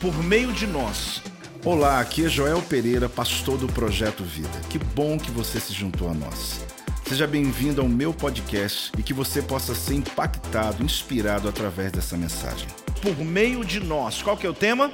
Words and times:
por 0.00 0.16
meio 0.22 0.52
de 0.52 0.66
nós. 0.66 1.20
Olá, 1.64 1.98
aqui 1.98 2.24
é 2.24 2.28
Joel 2.28 2.62
Pereira, 2.62 3.08
pastor 3.08 3.58
do 3.58 3.66
Projeto 3.66 4.22
Vida. 4.22 4.60
Que 4.70 4.78
bom 4.78 5.18
que 5.18 5.30
você 5.30 5.58
se 5.58 5.72
juntou 5.72 6.08
a 6.08 6.14
nós. 6.14 6.64
Seja 7.04 7.26
bem-vindo 7.26 7.80
ao 7.80 7.88
meu 7.88 8.14
podcast 8.14 8.92
e 8.96 9.02
que 9.02 9.12
você 9.12 9.42
possa 9.42 9.74
ser 9.74 9.94
impactado, 9.94 10.84
inspirado 10.84 11.48
através 11.48 11.90
dessa 11.90 12.16
mensagem. 12.16 12.68
Por 13.02 13.18
meio 13.24 13.64
de 13.64 13.80
nós. 13.80 14.22
Qual 14.22 14.36
que 14.36 14.46
é 14.46 14.50
o 14.50 14.54
tema? 14.54 14.92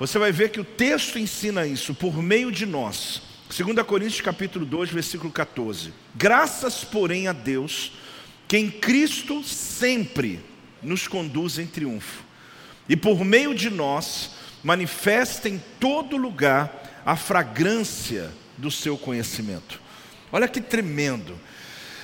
Você 0.00 0.18
vai 0.18 0.32
ver 0.32 0.50
que 0.50 0.60
o 0.60 0.64
texto 0.64 1.18
ensina 1.18 1.64
isso, 1.64 1.94
por 1.94 2.20
meio 2.20 2.50
de 2.50 2.66
nós. 2.66 3.22
2 3.56 3.86
Coríntios 3.86 4.20
capítulo 4.20 4.66
2, 4.66 4.90
versículo 4.90 5.30
14. 5.30 5.92
Graças, 6.16 6.82
porém, 6.82 7.28
a 7.28 7.32
Deus, 7.32 7.92
que 8.48 8.56
em 8.56 8.68
Cristo 8.68 9.44
sempre 9.44 10.40
nos 10.82 11.06
conduz 11.06 11.58
em 11.58 11.66
triunfo 11.66 12.29
e 12.90 12.96
por 12.96 13.24
meio 13.24 13.54
de 13.54 13.70
nós 13.70 14.32
manifesta 14.64 15.48
em 15.48 15.62
todo 15.78 16.16
lugar 16.16 17.00
a 17.06 17.14
fragrância 17.14 18.32
do 18.58 18.68
seu 18.68 18.98
conhecimento. 18.98 19.80
Olha 20.32 20.48
que 20.48 20.60
tremendo. 20.60 21.38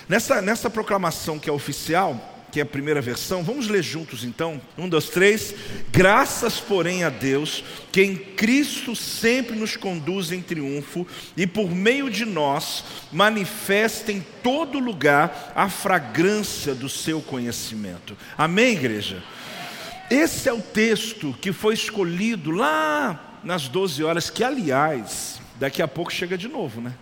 Nessa, 0.08 0.40
nessa 0.40 0.70
proclamação 0.70 1.40
que 1.40 1.50
é 1.50 1.52
oficial, 1.52 2.34
que 2.52 2.60
é 2.60 2.62
a 2.62 2.66
primeira 2.66 3.00
versão, 3.00 3.42
vamos 3.42 3.66
ler 3.66 3.82
juntos 3.82 4.22
então? 4.22 4.62
Um, 4.78 4.88
dois, 4.88 5.06
três. 5.08 5.52
Graças, 5.90 6.60
porém, 6.60 7.02
a 7.02 7.10
Deus, 7.10 7.64
que 7.90 8.02
em 8.02 8.16
Cristo 8.16 8.94
sempre 8.94 9.56
nos 9.56 9.76
conduz 9.76 10.30
em 10.30 10.40
triunfo 10.40 11.04
e 11.36 11.48
por 11.48 11.68
meio 11.68 12.08
de 12.08 12.24
nós 12.24 12.84
manifesta 13.10 14.12
em 14.12 14.24
todo 14.40 14.78
lugar 14.78 15.52
a 15.56 15.68
fragrância 15.68 16.76
do 16.76 16.88
seu 16.88 17.20
conhecimento. 17.20 18.16
Amém, 18.38 18.74
igreja? 18.74 19.20
Esse 20.10 20.48
é 20.48 20.52
o 20.52 20.62
texto 20.62 21.36
que 21.40 21.52
foi 21.52 21.74
escolhido 21.74 22.52
lá 22.52 23.38
nas 23.42 23.66
12 23.66 24.04
horas, 24.04 24.30
que 24.30 24.44
aliás, 24.44 25.40
daqui 25.58 25.82
a 25.82 25.88
pouco 25.88 26.12
chega 26.12 26.38
de 26.38 26.46
novo, 26.46 26.80
né? 26.80 26.94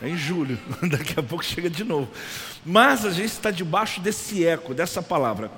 É 0.00 0.08
em 0.08 0.16
julho, 0.16 0.56
daqui 0.88 1.18
a 1.18 1.22
pouco 1.22 1.44
chega 1.44 1.68
de 1.68 1.82
novo. 1.82 2.08
Mas 2.64 3.04
a 3.04 3.10
gente 3.10 3.32
está 3.32 3.50
debaixo 3.50 4.00
desse 4.00 4.44
eco, 4.46 4.74
dessa 4.74 5.02
palavra. 5.02 5.50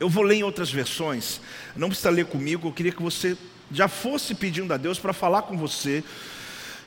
Eu 0.00 0.08
vou 0.08 0.24
ler 0.24 0.36
em 0.36 0.42
outras 0.42 0.72
versões, 0.72 1.40
não 1.76 1.88
precisa 1.88 2.10
ler 2.10 2.26
comigo, 2.26 2.66
eu 2.66 2.72
queria 2.72 2.90
que 2.90 3.02
você 3.02 3.36
já 3.70 3.86
fosse 3.86 4.34
pedindo 4.34 4.74
a 4.74 4.76
Deus 4.76 4.98
para 4.98 5.12
falar 5.12 5.42
com 5.42 5.56
você 5.56 6.02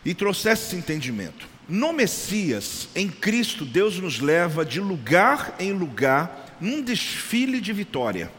e 0.03 0.13
trouxesse 0.13 0.67
esse 0.67 0.75
entendimento. 0.75 1.47
No 1.69 1.93
Messias, 1.93 2.89
em 2.93 3.07
Cristo, 3.07 3.63
Deus 3.63 3.97
nos 3.97 4.19
leva 4.19 4.65
de 4.65 4.81
lugar 4.81 5.55
em 5.57 5.71
lugar 5.71 6.57
num 6.59 6.81
desfile 6.81 7.61
de 7.61 7.71
vitória 7.71 8.29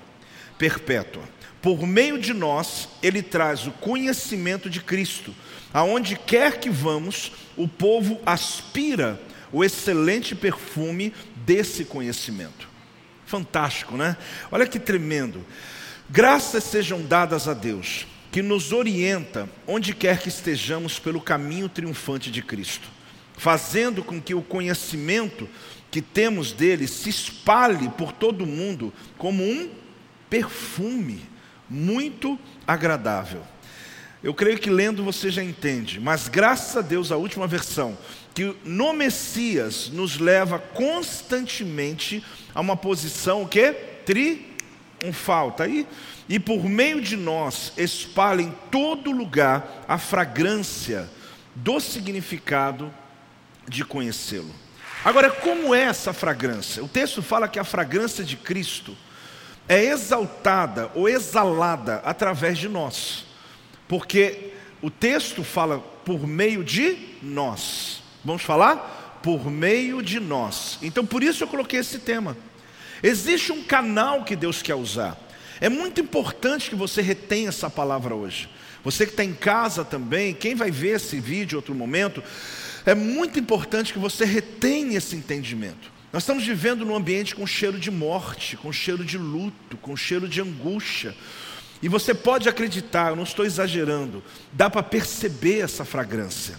perpétua. 0.59 1.23
Por 1.63 1.87
meio 1.87 2.19
de 2.19 2.33
nós, 2.33 2.89
ele 3.03 3.23
traz 3.23 3.67
o 3.67 3.73
conhecimento 3.73 4.69
de 4.69 4.81
Cristo. 4.81 5.35
Aonde 5.73 6.17
quer 6.17 6.59
que 6.59 6.71
vamos, 6.71 7.33
o 7.57 7.67
povo 7.69 8.21
aspira 8.25 9.21
o 9.53 9.65
excelente 9.65 10.35
perfume 10.35 11.13
desse 11.37 11.85
conhecimento. 11.85 12.69
Fantástico, 13.27 13.97
né? 13.97 14.17
Olha 14.51 14.67
que 14.67 14.79
tremendo. 14.79 15.45
Graças 16.09 16.65
sejam 16.65 17.03
dadas 17.03 17.49
a 17.49 17.55
Deus, 17.55 18.07
que 18.33 18.41
nos 18.41 18.73
orienta 18.73 19.49
onde 19.67 19.95
quer 19.95 20.21
que 20.21 20.29
estejamos 20.29 20.99
pelo 20.99 21.21
caminho 21.21 21.69
triunfante 21.69 22.31
de 22.31 22.41
Cristo, 22.41 22.89
fazendo 23.37 24.03
com 24.03 24.21
que 24.21 24.35
o 24.35 24.43
conhecimento 24.43 25.49
que 25.91 26.01
temos 26.01 26.53
dele 26.53 26.87
se 26.87 27.11
espalhe 27.11 27.89
por 27.91 28.13
todo 28.13 28.45
o 28.45 28.47
mundo 28.47 28.93
como 29.19 29.43
um 29.43 29.69
perfume 30.29 31.23
muito 31.69 32.39
agradável. 32.67 33.43
Eu 34.23 34.35
creio 34.35 34.59
que 34.59 34.69
lendo 34.69 35.05
você 35.05 35.31
já 35.31 35.43
entende, 35.43 36.01
mas 36.01 36.27
graças 36.27 36.77
a 36.77 36.81
Deus, 36.81 37.13
a 37.13 37.17
última 37.17 37.47
versão, 37.47 37.97
que 38.35 38.57
no 38.65 38.93
Messias 38.93 39.89
nos 39.91 40.19
leva 40.19 40.59
constantemente 40.59 42.25
a 42.55 42.61
uma 42.61 42.77
posição 42.77 43.43
o 43.43 43.49
quê? 43.49 43.75
Triunfal, 45.01 45.53
tá 45.53 45.65
aí? 45.65 45.87
E 46.29 46.39
por 46.39 46.65
meio 46.65 47.01
de 47.01 47.17
nós 47.17 47.73
espalha 47.77 48.43
em 48.43 48.53
todo 48.71 49.13
lugar 49.13 49.85
a 49.87 49.99
fragrância 49.99 51.09
do 51.55 51.79
significado 51.79 52.93
de 53.69 53.85
conhecê-lo. 53.85 54.55
Agora, 55.05 55.31
como 55.31 55.75
é 55.75 55.83
essa 55.83 56.13
fragrância? 56.13 56.83
O 56.83 56.89
texto 56.89 57.23
fala 57.23 57.47
que 57.47 57.59
a 57.59 57.65
fragrância 57.65 58.25
de 58.25 58.37
Cristo 58.37 58.97
é 59.69 59.85
exaltada 59.85 60.91
ou 60.95 61.09
exalada 61.09 61.97
através 62.05 62.59
de 62.59 62.69
nós, 62.69 63.27
porque 63.87 64.53
o 64.81 64.91
texto 64.91 65.45
fala 65.45 65.79
por 65.79 66.27
meio 66.27 66.65
de 66.65 66.97
nós. 67.23 68.03
Vamos 68.25 68.43
falar? 68.43 69.21
Por 69.23 69.51
meio 69.51 70.03
de 70.03 70.19
nós. 70.19 70.79
Então 70.81 71.05
por 71.05 71.23
isso 71.23 71.45
eu 71.45 71.49
coloquei 71.49 71.81
esse 71.81 71.99
tema. 71.99 72.37
Existe 73.03 73.53
um 73.53 73.63
canal 73.63 74.25
que 74.25 74.35
Deus 74.35 74.63
quer 74.63 74.75
usar. 74.75 75.17
É 75.61 75.69
muito 75.69 76.01
importante 76.01 76.71
que 76.71 76.77
você 76.77 77.03
retenha 77.03 77.49
essa 77.49 77.69
palavra 77.69 78.15
hoje. 78.15 78.49
Você 78.85 79.05
que 79.05 79.13
está 79.13 79.25
em 79.25 79.35
casa 79.35 79.85
também, 79.85 80.33
quem 80.33 80.55
vai 80.55 80.71
ver 80.71 80.97
esse 80.97 81.19
vídeo 81.21 81.57
em 81.57 81.59
outro 81.59 81.75
momento, 81.75 82.23
é 82.87 82.95
muito 82.95 83.39
importante 83.39 83.93
que 83.93 83.99
você 83.99 84.25
retenha 84.25 84.97
esse 84.97 85.15
entendimento. 85.17 85.98
Nós 86.11 86.23
estamos 86.23 86.47
vivendo 86.47 86.87
num 86.87 86.97
ambiente 86.97 87.35
com 87.35 87.47
cheiro 87.47 87.79
de 87.79 87.91
morte, 87.91 88.57
com 88.57 88.73
cheiro 88.73 89.05
de 89.05 89.19
luto, 89.19 89.77
com 89.77 89.95
cheiro 89.95 90.27
de 90.27 90.41
angústia. 90.41 91.15
E 91.83 91.89
você 91.89 92.15
pode 92.15 92.49
acreditar, 92.49 93.11
eu 93.11 93.17
não 93.17 93.25
estou 93.25 93.45
exagerando, 93.45 94.23
dá 94.53 94.71
para 94.71 94.83
perceber 94.83 95.61
essa 95.61 95.85
fragrância. 95.85 96.59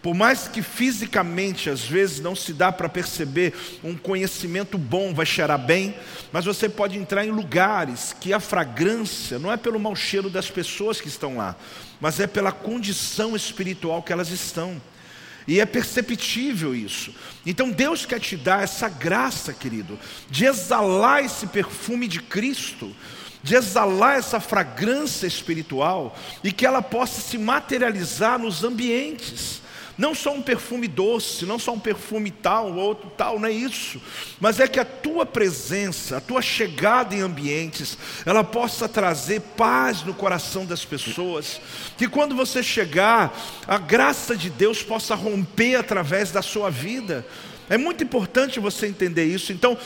Por 0.00 0.14
mais 0.14 0.46
que 0.46 0.62
fisicamente 0.62 1.68
às 1.68 1.82
vezes 1.82 2.20
não 2.20 2.36
se 2.36 2.52
dá 2.52 2.70
para 2.70 2.88
perceber 2.88 3.54
um 3.82 3.96
conhecimento 3.96 4.78
bom 4.78 5.12
vai 5.12 5.26
cheirar 5.26 5.58
bem, 5.58 5.96
mas 6.30 6.44
você 6.44 6.68
pode 6.68 6.96
entrar 6.96 7.24
em 7.24 7.30
lugares 7.30 8.14
que 8.20 8.32
a 8.32 8.38
fragrância 8.38 9.38
não 9.38 9.50
é 9.50 9.56
pelo 9.56 9.80
mau 9.80 9.96
cheiro 9.96 10.30
das 10.30 10.50
pessoas 10.50 11.00
que 11.00 11.08
estão 11.08 11.38
lá, 11.38 11.56
mas 12.00 12.20
é 12.20 12.26
pela 12.26 12.52
condição 12.52 13.34
espiritual 13.34 14.02
que 14.02 14.12
elas 14.12 14.28
estão. 14.28 14.80
E 15.46 15.60
é 15.60 15.66
perceptível 15.66 16.74
isso. 16.74 17.14
Então 17.44 17.70
Deus 17.70 18.06
quer 18.06 18.20
te 18.20 18.36
dar 18.36 18.62
essa 18.62 18.88
graça, 18.88 19.52
querido, 19.52 19.98
de 20.30 20.46
exalar 20.46 21.24
esse 21.24 21.46
perfume 21.46 22.08
de 22.08 22.20
Cristo, 22.20 22.94
de 23.42 23.54
exalar 23.54 24.16
essa 24.16 24.40
fragrância 24.40 25.26
espiritual 25.26 26.18
e 26.42 26.50
que 26.50 26.64
ela 26.64 26.80
possa 26.80 27.20
se 27.20 27.36
materializar 27.36 28.38
nos 28.38 28.64
ambientes. 28.64 29.60
Não 29.96 30.14
só 30.14 30.34
um 30.34 30.42
perfume 30.42 30.88
doce, 30.88 31.46
não 31.46 31.58
só 31.58 31.72
um 31.72 31.78
perfume 31.78 32.30
tal, 32.30 32.74
outro 32.74 33.10
tal, 33.16 33.38
não 33.38 33.48
é 33.48 33.52
isso. 33.52 34.00
Mas 34.40 34.58
é 34.58 34.66
que 34.66 34.80
a 34.80 34.84
tua 34.84 35.24
presença, 35.24 36.16
a 36.16 36.20
tua 36.20 36.42
chegada 36.42 37.14
em 37.14 37.20
ambientes, 37.20 37.96
ela 38.26 38.42
possa 38.42 38.88
trazer 38.88 39.40
paz 39.56 40.02
no 40.02 40.12
coração 40.12 40.66
das 40.66 40.84
pessoas. 40.84 41.60
Que 41.96 42.08
quando 42.08 42.34
você 42.34 42.62
chegar, 42.62 43.38
a 43.68 43.78
graça 43.78 44.36
de 44.36 44.50
Deus 44.50 44.82
possa 44.82 45.14
romper 45.14 45.76
através 45.76 46.32
da 46.32 46.42
sua 46.42 46.70
vida. 46.70 47.24
É 47.70 47.78
muito 47.78 48.02
importante 48.02 48.58
você 48.58 48.88
entender 48.88 49.24
isso. 49.24 49.52
Então, 49.52 49.78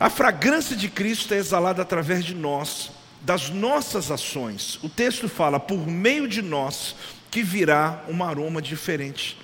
a 0.00 0.08
fragrância 0.08 0.74
de 0.74 0.88
Cristo 0.88 1.34
é 1.34 1.36
exalada 1.36 1.82
através 1.82 2.24
de 2.24 2.34
nós, 2.34 2.90
das 3.20 3.50
nossas 3.50 4.10
ações. 4.10 4.78
O 4.82 4.88
texto 4.88 5.28
fala, 5.28 5.60
por 5.60 5.86
meio 5.86 6.26
de 6.26 6.40
nós, 6.40 6.96
que 7.30 7.42
virá 7.42 8.02
um 8.08 8.24
aroma 8.24 8.60
diferente. 8.60 9.41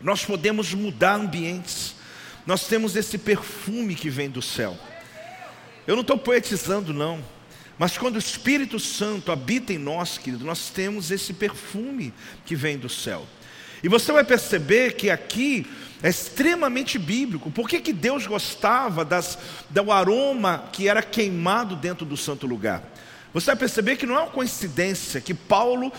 Nós 0.00 0.24
podemos 0.24 0.72
mudar 0.74 1.14
ambientes. 1.14 1.94
Nós 2.46 2.66
temos 2.66 2.94
esse 2.96 3.18
perfume 3.18 3.94
que 3.94 4.10
vem 4.10 4.30
do 4.30 4.42
céu. 4.42 4.78
Eu 5.86 5.94
não 5.94 6.02
estou 6.02 6.18
poetizando, 6.18 6.92
não. 6.92 7.22
Mas 7.78 7.98
quando 7.98 8.16
o 8.16 8.20
Espírito 8.20 8.78
Santo 8.78 9.30
habita 9.30 9.72
em 9.72 9.78
nós, 9.78 10.16
querido, 10.16 10.44
nós 10.44 10.70
temos 10.70 11.10
esse 11.10 11.32
perfume 11.32 12.12
que 12.44 12.54
vem 12.54 12.78
do 12.78 12.88
céu. 12.88 13.26
E 13.82 13.88
você 13.88 14.10
vai 14.10 14.24
perceber 14.24 14.94
que 14.94 15.10
aqui 15.10 15.66
é 16.02 16.08
extremamente 16.08 16.98
bíblico. 16.98 17.50
Por 17.50 17.68
que, 17.68 17.80
que 17.80 17.92
Deus 17.92 18.26
gostava 18.26 19.04
das, 19.04 19.38
do 19.68 19.92
aroma 19.92 20.68
que 20.72 20.88
era 20.88 21.02
queimado 21.02 21.76
dentro 21.76 22.06
do 22.06 22.16
santo 22.16 22.46
lugar? 22.46 22.82
Você 23.34 23.46
vai 23.46 23.56
perceber 23.56 23.96
que 23.96 24.06
não 24.06 24.16
é 24.16 24.20
uma 24.20 24.30
coincidência 24.30 25.20
que 25.20 25.34
Paulo 25.34 25.92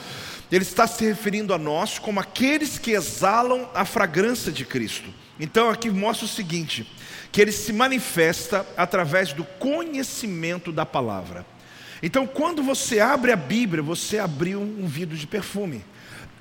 ele 0.52 0.64
está 0.64 0.88
se 0.88 1.06
referindo 1.06 1.54
a 1.54 1.58
nós 1.58 2.00
como 2.00 2.20
aqueles 2.20 2.78
que 2.78 2.92
exalam 2.92 3.70
a 3.74 3.84
fragrância 3.84 4.52
de 4.52 4.64
Cristo. 4.66 5.14
Então 5.40 5.70
aqui 5.70 5.90
mostra 5.90 6.26
o 6.26 6.30
seguinte: 6.30 6.90
que 7.32 7.42
ele 7.42 7.52
se 7.52 7.74
manifesta 7.74 8.66
através 8.76 9.34
do 9.34 9.44
conhecimento 9.44 10.72
da 10.72 10.86
palavra. 10.86 11.46
Então, 12.02 12.28
quando 12.28 12.62
você 12.62 13.00
abre 13.00 13.32
a 13.32 13.36
Bíblia, 13.36 13.82
você 13.82 14.20
abriu 14.20 14.62
um 14.62 14.88
vidro 14.88 15.18
de 15.18 15.26
perfume. 15.26 15.84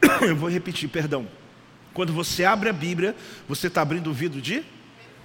Eu 0.21 0.37
vou 0.37 0.51
repetir, 0.51 0.89
perdão. 0.89 1.27
Quando 1.95 2.13
você 2.13 2.45
abre 2.45 2.69
a 2.69 2.73
Bíblia, 2.75 3.17
você 3.49 3.69
está 3.69 3.81
abrindo 3.81 4.11
o 4.11 4.13
vidro 4.13 4.41
de 4.41 4.63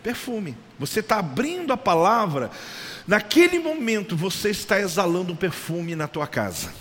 perfume. 0.01 0.57
Você 0.79 1.01
está 1.01 1.19
abrindo 1.19 1.73
a 1.73 1.77
palavra. 1.77 2.49
Naquele 3.05 3.59
momento, 3.59 4.15
você 4.15 4.49
está 4.49 4.79
exalando 4.79 5.33
um 5.33 5.35
perfume 5.35 5.95
na 5.95 6.07
tua 6.07 6.27
casa. 6.27 6.71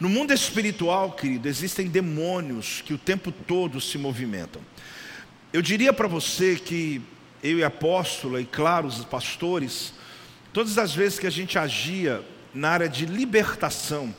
No 0.00 0.08
mundo 0.08 0.32
espiritual, 0.32 1.12
querido, 1.12 1.48
existem 1.48 1.86
demônios 1.86 2.82
que 2.84 2.92
o 2.92 2.98
tempo 2.98 3.30
todo 3.30 3.80
se 3.80 3.96
movimentam. 3.96 4.60
Eu 5.52 5.62
diria 5.62 5.92
para 5.92 6.08
você 6.08 6.56
que 6.56 7.00
eu 7.42 7.58
e 7.58 7.64
a 7.64 7.68
apóstola, 7.68 8.40
e 8.40 8.44
claro, 8.44 8.88
os 8.88 9.04
pastores, 9.04 9.94
todas 10.52 10.78
as 10.78 10.94
vezes 10.94 11.18
que 11.18 11.26
a 11.26 11.30
gente 11.30 11.58
agia 11.58 12.24
na 12.52 12.70
área 12.70 12.88
de 12.88 13.06
libertação, 13.06 14.14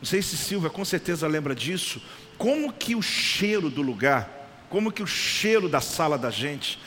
não 0.00 0.04
sei 0.04 0.22
se 0.22 0.36
Silvia 0.36 0.70
com 0.70 0.84
certeza 0.84 1.26
lembra 1.26 1.54
disso, 1.54 2.00
como 2.38 2.72
que 2.72 2.94
o 2.94 3.02
cheiro 3.02 3.68
do 3.68 3.82
lugar, 3.82 4.64
como 4.70 4.92
que 4.92 5.02
o 5.02 5.06
cheiro 5.06 5.68
da 5.68 5.80
sala 5.80 6.16
da 6.16 6.30
gente, 6.30 6.78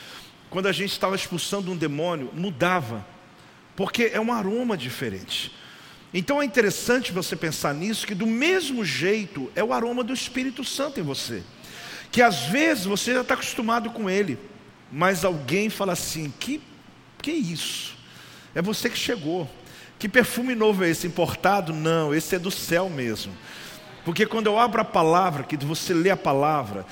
quando 0.50 0.67
a 0.67 0.71
gente 0.71 0.91
estava 0.91 1.15
expulsando 1.15 1.71
um 1.71 1.77
demônio, 1.77 2.31
mudava, 2.33 3.06
porque 3.75 4.09
é 4.13 4.19
um 4.19 4.33
aroma 4.33 4.75
diferente. 4.75 5.51
Então 6.13 6.41
é 6.41 6.45
interessante 6.45 7.11
você 7.11 7.35
pensar 7.35 7.73
nisso, 7.73 8.07
que 8.07 8.15
do 8.15 8.25
mesmo 8.25 8.83
jeito 8.83 9.51
é 9.56 9.63
o 9.63 9.71
aroma 9.71 10.03
do 10.03 10.13
Espírito 10.13 10.63
Santo 10.63 11.00
em 11.00 11.03
você. 11.03 11.44
Que 12.11 12.21
às 12.21 12.45
vezes 12.45 12.85
você 12.85 13.13
já 13.13 13.21
está 13.21 13.35
acostumado 13.35 13.91
com 13.91 14.09
ele, 14.09 14.39
mas 14.91 15.23
alguém 15.23 15.69
fala 15.69 15.94
assim: 15.94 16.33
que, 16.39 16.61
que 17.21 17.31
isso? 17.31 17.95
É 18.56 18.61
você 18.61 18.89
que 18.89 18.97
chegou. 18.97 19.47
Que 20.00 20.07
perfume 20.07 20.56
novo 20.56 20.83
é 20.83 20.89
esse? 20.89 21.06
Importado? 21.06 21.73
Não, 21.73 22.15
esse 22.15 22.35
é 22.35 22.39
do 22.39 22.50
céu 22.50 22.89
mesmo. 22.89 23.33
Porque 24.06 24.25
quando 24.25 24.47
eu 24.47 24.57
abro 24.57 24.81
a 24.81 24.85
palavra, 24.85 25.44
que 25.44 25.57
você 25.57 25.94
lê 25.94 26.09
a 26.09 26.17
palavra, 26.17 26.85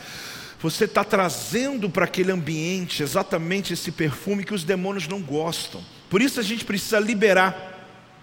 você 0.59 0.83
está 0.83 1.03
trazendo 1.03 1.89
para 1.89 2.05
aquele 2.05 2.31
ambiente 2.31 3.01
exatamente 3.01 3.73
esse 3.73 3.91
perfume 3.91 4.43
que 4.43 4.53
os 4.53 4.63
demônios 4.63 5.07
não 5.07 5.21
gostam. 5.21 5.81
Por 6.09 6.21
isso 6.21 6.39
a 6.39 6.43
gente 6.43 6.65
precisa 6.65 6.99
liberar 6.99 7.76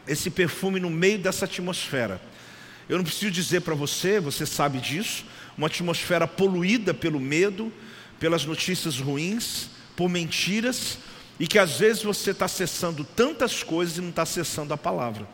esse 0.06 0.30
perfume 0.30 0.80
no 0.80 0.90
meio 0.90 1.18
dessa 1.18 1.44
atmosfera. 1.44 2.20
Eu 2.88 2.98
não 2.98 3.04
preciso 3.04 3.30
dizer 3.30 3.60
para 3.60 3.74
você, 3.74 4.20
você 4.20 4.44
sabe 4.44 4.78
disso, 4.78 5.24
uma 5.56 5.68
atmosfera 5.68 6.26
poluída 6.26 6.92
pelo 6.92 7.18
medo, 7.18 7.72
pelas 8.20 8.44
notícias 8.44 8.98
ruins, 8.98 9.68
por 9.96 10.08
mentiras, 10.08 10.98
e 11.38 11.46
que 11.46 11.58
às 11.58 11.78
vezes 11.78 12.02
você 12.02 12.30
está 12.30 12.44
acessando 12.44 13.04
tantas 13.04 13.62
coisas 13.62 13.96
e 13.96 14.00
não 14.00 14.10
está 14.10 14.22
acessando 14.22 14.74
a 14.74 14.76
palavra. 14.76 15.26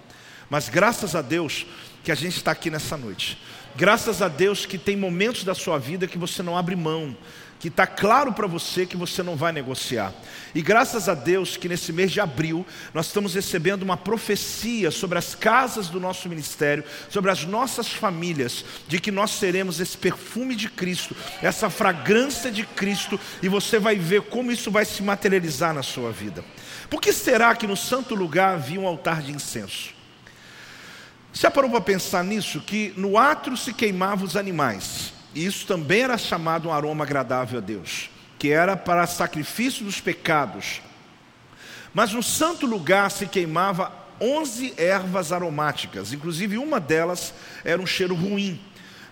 Mas 0.49 0.69
graças 0.69 1.15
a 1.15 1.23
Deus 1.23 1.67
que 2.03 2.11
a 2.11 2.15
gente 2.15 2.37
está 2.37 2.53
aqui 2.53 2.71
nessa 2.71 2.97
noite. 2.97 3.39
Graças 3.77 4.21
a 4.23 4.29
Deus 4.29 4.67
que 4.67 4.79
tem 4.79 4.97
momentos 4.97 5.45
da 5.45 5.55
sua 5.55 5.79
vida 5.79 6.09
que 6.09 6.19
você 6.19 6.43
não 6.43 6.57
abre 6.57 6.75
mão, 6.75 7.17
que 7.61 7.69
está 7.69 7.87
claro 7.87 8.33
para 8.33 8.47
você 8.47 8.87
que 8.87 8.97
você 8.97 9.23
não 9.23 9.37
vai 9.37 9.53
negociar. 9.53 10.15
E 10.55 10.63
graças 10.63 11.11
a 11.11 11.15
Deus 11.15 11.59
que 11.59 11.69
nesse 11.69 11.93
mês 11.93 12.11
de 12.11 12.19
abril 12.19 12.67
nós 12.95 13.07
estamos 13.07 13.35
recebendo 13.35 13.83
uma 13.83 13.99
profecia 13.99 14.91
sobre 14.91 15.19
as 15.19 15.35
casas 15.35 15.89
do 15.89 16.01
nosso 16.01 16.27
ministério, 16.27 16.83
sobre 17.11 17.31
as 17.31 17.45
nossas 17.45 17.89
famílias, 17.89 18.65
de 18.89 18.99
que 18.99 19.11
nós 19.11 19.33
seremos 19.33 19.79
esse 19.79 19.97
perfume 19.97 20.57
de 20.57 20.71
Cristo, 20.71 21.15
essa 21.43 21.69
fragrância 21.69 22.51
de 22.51 22.65
Cristo, 22.65 23.21
e 23.43 23.49
você 23.49 23.79
vai 23.79 23.97
ver 23.97 24.23
como 24.23 24.51
isso 24.51 24.71
vai 24.71 24.87
se 24.87 25.03
materializar 25.03 25.75
na 25.75 25.83
sua 25.83 26.11
vida. 26.11 26.43
Por 26.89 26.99
que 26.99 27.13
será 27.13 27.55
que 27.55 27.67
no 27.67 27.77
santo 27.77 28.15
lugar 28.15 28.55
havia 28.55 28.81
um 28.81 28.87
altar 28.87 29.21
de 29.21 29.33
incenso? 29.33 29.91
Você 31.31 31.49
parou 31.51 31.71
para 31.71 31.81
pensar 31.83 32.25
nisso? 32.25 32.59
Que 32.61 32.95
no 32.97 33.19
átrio 33.19 33.55
se 33.55 33.75
queimavam 33.75 34.25
os 34.25 34.35
animais. 34.35 35.20
Isso 35.35 35.67
também 35.67 36.03
era 36.03 36.19
chamado 36.19 36.69
um 36.69 36.73
aroma 36.73 37.05
agradável 37.05 37.59
a 37.59 37.63
Deus, 37.63 38.11
que 38.39 38.51
era 38.51 38.77
para 38.77 39.07
sacrifício 39.07 39.85
dos 39.85 40.01
pecados. 40.01 40.81
Mas 41.95 42.13
no 42.13 42.23
santo 42.23 42.67
lugar 42.67 43.11
se 43.11 43.27
queimava 43.27 43.93
onze 44.21 44.75
ervas 44.77 45.33
aromáticas, 45.33 46.13
inclusive 46.13 46.59
uma 46.59 46.79
delas 46.79 47.33
era 47.65 47.81
um 47.81 47.87
cheiro 47.87 48.15
ruim, 48.15 48.61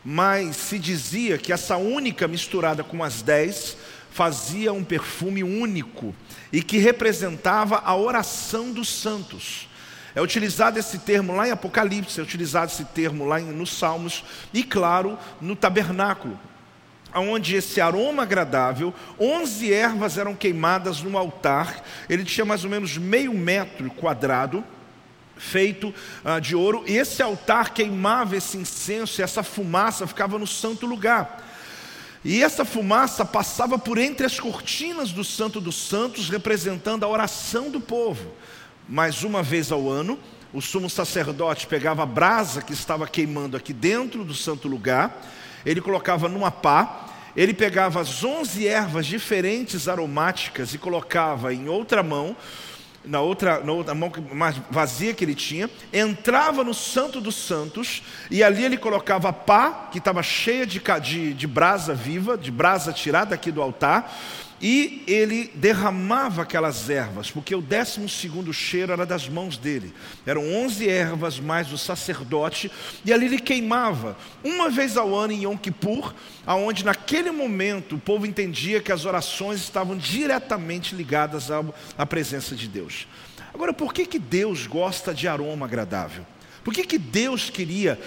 mas 0.05 0.57
se 0.57 0.79
dizia 0.79 1.39
que 1.39 1.53
essa 1.53 1.77
única 1.77 2.29
misturada 2.29 2.85
com 2.85 3.03
as 3.03 3.23
dez 3.23 3.77
fazia 4.11 4.73
um 4.73 4.85
perfume 4.85 5.43
único 5.43 6.15
e 6.53 6.63
que 6.63 6.79
representava 6.79 7.83
a 7.85 7.95
oração 7.95 8.73
dos 8.73 8.89
santos. 8.89 9.69
É 10.15 10.23
utilizado 10.23 10.79
esse 10.79 10.99
termo 10.99 11.35
lá 11.35 11.47
em 11.47 11.51
Apocalipse, 11.51 12.19
é 12.19 12.23
utilizado 12.23 12.73
esse 12.73 12.85
termo 12.85 13.27
lá 13.27 13.39
nos 13.39 13.77
Salmos 13.77 14.25
e, 14.53 14.65
claro, 14.65 15.19
no 15.41 15.55
tabernáculo, 15.55 16.39
onde 17.15 17.57
esse 17.57 17.81
aroma 17.81 18.23
agradável, 18.23 18.93
onze 19.19 19.73
ervas 19.73 20.19
eram 20.19 20.35
queimadas 20.35 21.03
no 21.03 21.17
altar, 21.17 21.83
ele 22.09 22.25
tinha 22.25 22.45
mais 22.45 22.65
ou 22.65 22.71
menos 22.71 22.97
meio 22.97 23.35
metro 23.35 23.91
quadrado, 23.91 24.65
feito 25.37 25.95
uh, 26.25 26.41
de 26.41 26.57
ouro, 26.57 26.83
e 26.87 26.97
esse 26.97 27.23
altar 27.23 27.73
queimava 27.73 28.37
esse 28.37 28.57
incenso, 28.57 29.21
e 29.21 29.25
essa 29.25 29.43
fumaça 29.43 30.07
ficava 30.07 30.39
no 30.39 30.47
santo 30.47 30.85
lugar. 30.85 31.45
E 32.25 32.43
essa 32.43 32.65
fumaça 32.65 33.25
passava 33.25 33.79
por 33.79 33.97
entre 33.97 34.27
as 34.27 34.41
cortinas 34.41 35.13
do 35.13 35.23
Santo 35.23 35.61
dos 35.61 35.77
Santos, 35.77 36.29
representando 36.29 37.05
a 37.05 37.09
oração 37.09 37.71
do 37.71 37.81
povo 37.81 38.33
mas 38.89 39.23
uma 39.23 39.43
vez 39.43 39.71
ao 39.71 39.89
ano, 39.89 40.19
o 40.53 40.63
sumo 40.63 40.89
sacerdote 40.89 41.67
pegava 41.67 42.03
a 42.03 42.07
brasa 42.07 42.63
que 42.63 42.73
estava 42.73 43.07
queimando 43.07 43.57
aqui 43.57 43.73
dentro 43.73 44.25
do 44.25 44.35
santo 44.35 44.67
lugar, 44.67 45.23
ele 45.67 45.81
colocava 45.81 46.29
numa 46.29 46.51
pá, 46.51 47.07
ele 47.37 47.53
pegava 47.53 48.01
as 48.01 48.25
onze 48.25 48.67
ervas 48.67 49.07
diferentes 49.07 49.89
aromáticas 49.89 50.73
e 50.73 50.79
colocava 50.79 51.53
em 51.53 51.69
outra 51.69 52.03
mão, 52.03 52.35
na 53.05 53.21
outra, 53.21 53.61
na 53.61 53.73
outra 53.73 53.95
mão 53.95 54.11
mais 54.33 54.57
vazia 54.71 55.15
que 55.15 55.25
ele 55.25 55.35
tinha, 55.35 55.71
entrava 55.93 56.65
no 56.65 56.75
Santo 56.75 57.21
dos 57.21 57.37
Santos 57.37 58.03
e 58.31 58.43
ali 58.43 58.65
ele 58.65 58.77
colocava 58.77 59.29
a 59.29 59.33
pá, 59.33 59.89
que 59.93 59.99
estava 59.99 60.23
cheia 60.23 60.67
de, 60.67 60.81
de, 61.03 61.35
de 61.35 61.47
brasa 61.47 61.95
viva, 61.95 62.37
de 62.37 62.51
brasa 62.51 62.93
tirada 62.93 63.35
aqui 63.35 63.53
do 63.53 63.63
altar, 63.63 64.13
e 64.61 65.05
ele 65.07 65.51
derramava 65.55 66.43
aquelas 66.43 66.91
ervas, 66.91 67.31
porque 67.31 67.55
o 67.55 67.61
décimo 67.61 68.09
segundo 68.09 68.53
cheiro 68.53 68.93
era 68.93 69.07
das 69.07 69.29
mãos 69.29 69.57
dele. 69.57 69.93
Eram 70.27 70.53
onze 70.53 70.89
ervas 70.89 71.39
mais 71.39 71.73
o 71.73 71.79
sacerdote, 71.79 72.71
e 73.05 73.13
ali 73.13 73.27
ele 73.27 73.39
queimava, 73.39 74.17
uma 74.43 74.69
vez 74.69 74.97
ao 74.97 75.15
ano 75.15 75.33
em 75.33 75.45
Yom 75.45 75.57
Kippur, 75.57 76.13
aonde 76.45 76.85
naquele 76.85 77.31
momento 77.31 77.95
o 77.95 78.01
povo 78.01 78.27
entendia 78.27 78.81
que 78.81 78.91
as 78.91 79.05
orações 79.05 79.61
estavam 79.61 79.97
diretamente 79.97 80.95
ligadas 80.95 81.49
à 81.97 82.05
presença 82.05 82.57
de 82.57 82.67
Deus. 82.67 83.07
Agora, 83.55 83.73
por 83.73 83.95
que, 83.95 84.07
que 84.07 84.19
Deus 84.19 84.67
gosta 84.67 85.15
de 85.15 85.29
aroma 85.29 85.67
agradável? 85.67 86.27
Por 86.65 86.75
que, 86.75 86.85
que 86.85 86.99
Deus 86.99 87.49
queria 87.49 87.99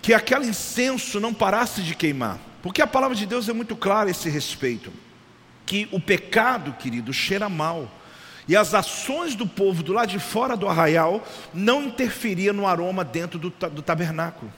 que 0.00 0.14
aquele 0.14 0.46
incenso 0.46 1.20
não 1.20 1.34
parasse 1.34 1.82
de 1.82 1.94
queimar? 1.94 2.38
Porque 2.62 2.80
a 2.82 2.86
palavra 2.86 3.16
de 3.16 3.26
Deus 3.26 3.48
é 3.48 3.52
muito 3.52 3.76
clara 3.76 4.08
a 4.08 4.10
esse 4.10 4.28
respeito 4.28 4.90
que 5.66 5.88
o 5.92 6.00
pecado, 6.00 6.72
querido, 6.72 7.12
cheira 7.12 7.48
mal. 7.48 7.90
E 8.48 8.56
as 8.56 8.74
ações 8.74 9.34
do 9.34 9.46
povo 9.46 9.82
do 9.82 9.92
lado 9.92 10.10
de 10.10 10.18
fora 10.18 10.56
do 10.56 10.68
arraial 10.68 11.24
não 11.54 11.84
interferiam 11.84 12.54
no 12.54 12.66
aroma 12.66 13.04
dentro 13.04 13.38
do, 13.38 13.50
do 13.50 13.82
tabernáculo. 13.82 14.52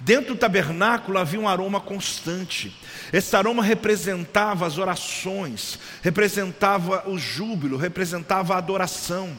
Dentro 0.00 0.34
do 0.34 0.38
tabernáculo 0.38 1.18
havia 1.18 1.40
um 1.40 1.48
aroma 1.48 1.80
constante. 1.80 2.76
Esse 3.12 3.34
aroma 3.34 3.62
representava 3.62 4.66
as 4.66 4.78
orações, 4.78 5.78
representava 6.02 7.08
o 7.08 7.18
júbilo, 7.18 7.76
representava 7.76 8.54
a 8.54 8.58
adoração. 8.58 9.36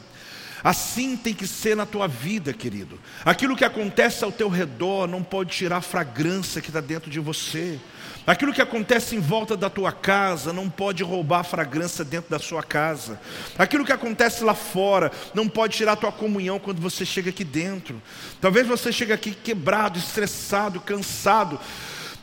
Assim 0.62 1.16
tem 1.16 1.32
que 1.32 1.46
ser 1.46 1.74
na 1.74 1.86
tua 1.86 2.06
vida, 2.06 2.52
querido. 2.52 3.00
Aquilo 3.24 3.56
que 3.56 3.64
acontece 3.64 4.22
ao 4.22 4.30
teu 4.30 4.48
redor 4.48 5.06
não 5.06 5.22
pode 5.22 5.50
tirar 5.50 5.78
a 5.78 5.82
fragrância 5.82 6.60
que 6.60 6.68
está 6.68 6.80
dentro 6.80 7.10
de 7.10 7.18
você. 7.18 7.80
Aquilo 8.30 8.52
que 8.52 8.62
acontece 8.62 9.16
em 9.16 9.18
volta 9.18 9.56
da 9.56 9.68
tua 9.68 9.90
casa 9.90 10.52
não 10.52 10.70
pode 10.70 11.02
roubar 11.02 11.40
a 11.40 11.42
fragrância 11.42 12.04
dentro 12.04 12.30
da 12.30 12.38
sua 12.38 12.62
casa. 12.62 13.20
Aquilo 13.58 13.84
que 13.84 13.90
acontece 13.90 14.44
lá 14.44 14.54
fora 14.54 15.10
não 15.34 15.48
pode 15.48 15.76
tirar 15.76 15.94
a 15.94 15.96
tua 15.96 16.12
comunhão 16.12 16.60
quando 16.60 16.80
você 16.80 17.04
chega 17.04 17.30
aqui 17.30 17.42
dentro. 17.42 18.00
Talvez 18.40 18.68
você 18.68 18.92
chegue 18.92 19.12
aqui 19.12 19.32
quebrado, 19.32 19.98
estressado, 19.98 20.78
cansado, 20.80 21.58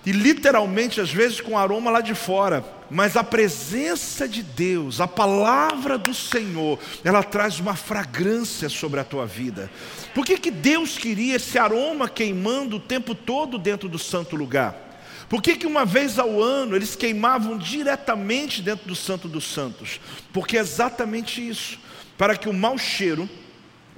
e 0.06 0.14
literalmente 0.14 1.02
às 1.02 1.12
vezes 1.12 1.42
com 1.42 1.58
aroma 1.58 1.92
lá 1.92 2.00
de 2.00 2.16
fora, 2.16 2.64
mas 2.90 3.18
a 3.18 3.24
presença 3.26 4.30
de 4.30 4.42
Deus, 4.42 5.02
a 5.02 5.10
palavra 5.10 5.98
do 5.98 6.14
Senhor, 6.14 6.80
ela 7.04 7.22
traz 7.22 7.60
uma 7.60 7.76
fragrância 7.76 8.70
sobre 8.70 9.02
a 9.02 9.04
tua 9.04 9.26
vida. 9.26 9.70
Por 10.16 10.26
que, 10.26 10.38
que 10.38 10.52
Deus 10.52 10.98
queria 10.98 11.36
esse 11.36 11.60
aroma 11.60 12.08
queimando 12.08 12.78
o 12.78 12.80
tempo 12.80 13.14
todo 13.14 13.58
dentro 13.58 13.90
do 13.90 14.00
santo 14.00 14.38
lugar? 14.38 14.87
Por 15.30 15.42
que, 15.42 15.58
que 15.58 15.68
uma 15.68 15.86
vez 15.86 16.18
ao 16.18 16.42
ano 16.42 16.76
eles 16.76 16.96
queimavam 16.96 17.58
diretamente 17.58 18.62
dentro 18.62 18.88
do 18.88 18.96
Santo 18.96 19.28
dos 19.28 19.46
Santos? 19.46 20.00
Porque 20.32 20.58
é 20.58 20.62
exatamente 20.62 21.46
isso, 21.46 21.80
para 22.18 22.38
que 22.38 22.48
o 22.48 22.54
mau 22.54 22.78
cheiro 22.78 23.30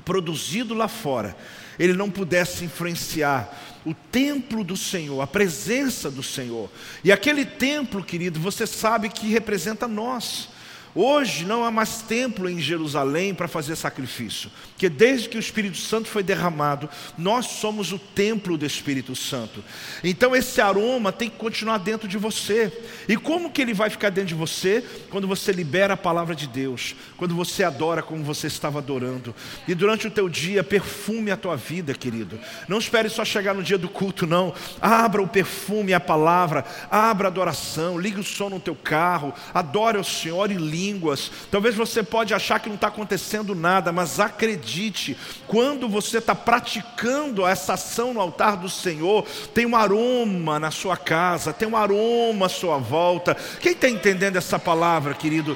produzido 0.03 0.73
lá 0.73 0.87
fora, 0.87 1.35
ele 1.77 1.93
não 1.93 2.09
pudesse 2.09 2.65
influenciar 2.65 3.79
o 3.85 3.93
templo 3.93 4.63
do 4.63 4.75
Senhor, 4.75 5.21
a 5.21 5.27
presença 5.27 6.09
do 6.09 6.23
Senhor. 6.23 6.69
E 7.03 7.11
aquele 7.11 7.45
templo, 7.45 8.03
querido, 8.03 8.39
você 8.39 8.65
sabe 8.65 9.09
que 9.09 9.27
representa 9.29 9.87
nós. 9.87 10.49
Hoje 10.95 11.45
não 11.45 11.63
há 11.63 11.69
mais 11.69 12.01
templo 12.01 12.49
em 12.49 12.59
Jerusalém 12.59 13.33
para 13.33 13.47
fazer 13.47 13.75
sacrifício, 13.75 14.49
porque 14.71 14.89
desde 14.89 15.29
que 15.29 15.37
o 15.37 15.39
Espírito 15.39 15.77
Santo 15.77 16.07
foi 16.07 16.23
derramado, 16.23 16.89
nós 17.17 17.45
somos 17.45 17.91
o 17.91 17.99
templo 17.99 18.57
do 18.57 18.65
Espírito 18.65 19.15
Santo. 19.15 19.63
Então 20.03 20.35
esse 20.35 20.59
aroma 20.59 21.11
tem 21.11 21.29
que 21.29 21.37
continuar 21.37 21.77
dentro 21.77 22.07
de 22.07 22.17
você. 22.17 22.71
E 23.07 23.15
como 23.15 23.51
que 23.51 23.61
ele 23.61 23.73
vai 23.73 23.89
ficar 23.89 24.09
dentro 24.09 24.29
de 24.29 24.35
você? 24.35 24.83
Quando 25.09 25.27
você 25.27 25.51
libera 25.51 25.93
a 25.93 25.97
palavra 25.97 26.35
de 26.35 26.47
Deus, 26.47 26.95
quando 27.17 27.35
você 27.35 27.63
adora 27.63 28.01
como 28.01 28.23
você 28.23 28.47
estava 28.47 28.79
adorando. 28.79 29.35
E 29.67 29.75
durante 29.75 30.07
o 30.07 30.11
teu 30.11 30.27
dia, 30.27 30.63
perfume 30.63 31.29
a 31.29 31.37
tua 31.37 31.55
vida, 31.55 31.93
querido. 31.93 32.39
Não 32.67 32.79
espere 32.79 33.09
só 33.09 33.23
chegar 33.23 33.53
no 33.53 33.63
dia 33.63 33.77
do 33.77 33.89
culto, 33.89 34.25
não. 34.25 34.53
Abra 34.81 35.21
o 35.21 35.27
perfume, 35.27 35.93
a 35.93 35.99
palavra, 35.99 36.65
abra 36.89 37.27
a 37.27 37.31
adoração, 37.31 37.99
ligue 37.99 38.19
o 38.19 38.23
som 38.23 38.49
no 38.49 38.59
teu 38.59 38.75
carro, 38.75 39.33
adore 39.53 39.97
o 39.97 40.03
Senhor 40.03 40.51
e 40.51 40.57
línguas. 40.89 41.31
Talvez 41.51 41.75
você 41.75 42.01
pode 42.01 42.33
achar 42.33 42.59
que 42.59 42.69
não 42.69 42.75
está 42.75 42.87
acontecendo 42.87 43.53
nada, 43.53 43.91
mas 43.91 44.19
acredite, 44.19 45.17
quando 45.47 45.87
você 45.87 46.17
está 46.17 46.33
praticando 46.33 47.45
essa 47.45 47.73
ação 47.73 48.13
no 48.13 48.19
altar 48.19 48.57
do 48.57 48.69
Senhor, 48.69 49.25
tem 49.53 49.65
um 49.65 49.75
aroma 49.75 50.59
na 50.59 50.71
sua 50.71 50.97
casa, 50.97 51.53
tem 51.53 51.67
um 51.67 51.77
aroma 51.77 52.47
à 52.47 52.49
sua 52.49 52.77
volta. 52.77 53.35
Quem 53.59 53.73
está 53.73 53.89
entendendo 53.89 54.35
essa 54.35 54.57
palavra, 54.57 55.13
querido? 55.13 55.55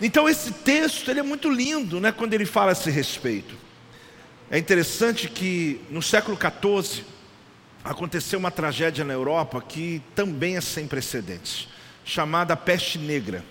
Então 0.00 0.28
esse 0.28 0.52
texto 0.52 1.10
ele 1.10 1.20
é 1.20 1.22
muito 1.22 1.48
lindo, 1.48 2.00
né, 2.00 2.12
quando 2.12 2.34
ele 2.34 2.44
fala 2.44 2.70
a 2.70 2.72
esse 2.72 2.90
respeito. 2.90 3.54
É 4.50 4.58
interessante 4.58 5.28
que 5.28 5.80
no 5.90 6.02
século 6.02 6.36
XIV 6.36 7.04
aconteceu 7.82 8.38
uma 8.38 8.50
tragédia 8.50 9.04
na 9.04 9.12
Europa 9.12 9.60
que 9.60 10.02
também 10.14 10.56
é 10.56 10.60
sem 10.60 10.86
precedentes, 10.86 11.68
chamada 12.04 12.56
peste 12.56 12.98
negra. 12.98 13.44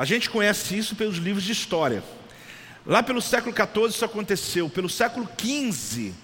A 0.00 0.04
gente 0.06 0.30
conhece 0.30 0.78
isso 0.78 0.96
pelos 0.96 1.18
livros 1.18 1.44
de 1.44 1.52
história. 1.52 2.02
Lá 2.86 3.02
pelo 3.02 3.20
século 3.20 3.54
XIV 3.54 3.88
isso 3.88 4.02
aconteceu. 4.02 4.70
Pelo 4.70 4.88
século 4.88 5.28
XV, 5.38 6.14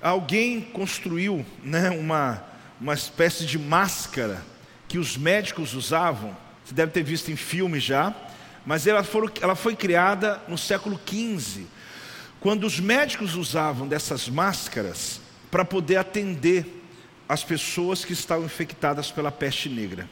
alguém 0.00 0.60
construiu 0.60 1.44
né, 1.60 1.90
uma, 1.90 2.44
uma 2.80 2.94
espécie 2.94 3.44
de 3.44 3.58
máscara 3.58 4.40
que 4.86 4.98
os 4.98 5.16
médicos 5.16 5.74
usavam. 5.74 6.36
Você 6.64 6.72
deve 6.72 6.92
ter 6.92 7.02
visto 7.02 7.28
em 7.32 7.34
filmes 7.34 7.82
já. 7.82 8.14
Mas 8.64 8.86
ela, 8.86 9.04
ela 9.40 9.56
foi 9.56 9.74
criada 9.74 10.40
no 10.46 10.56
século 10.56 10.96
XV, 11.04 11.66
quando 12.38 12.68
os 12.68 12.78
médicos 12.78 13.34
usavam 13.34 13.88
dessas 13.88 14.28
máscaras 14.28 15.20
para 15.50 15.64
poder 15.64 15.96
atender 15.96 16.84
as 17.28 17.42
pessoas 17.42 18.04
que 18.04 18.12
estavam 18.12 18.44
infectadas 18.44 19.10
pela 19.10 19.32
peste 19.32 19.68
negra. 19.68 20.08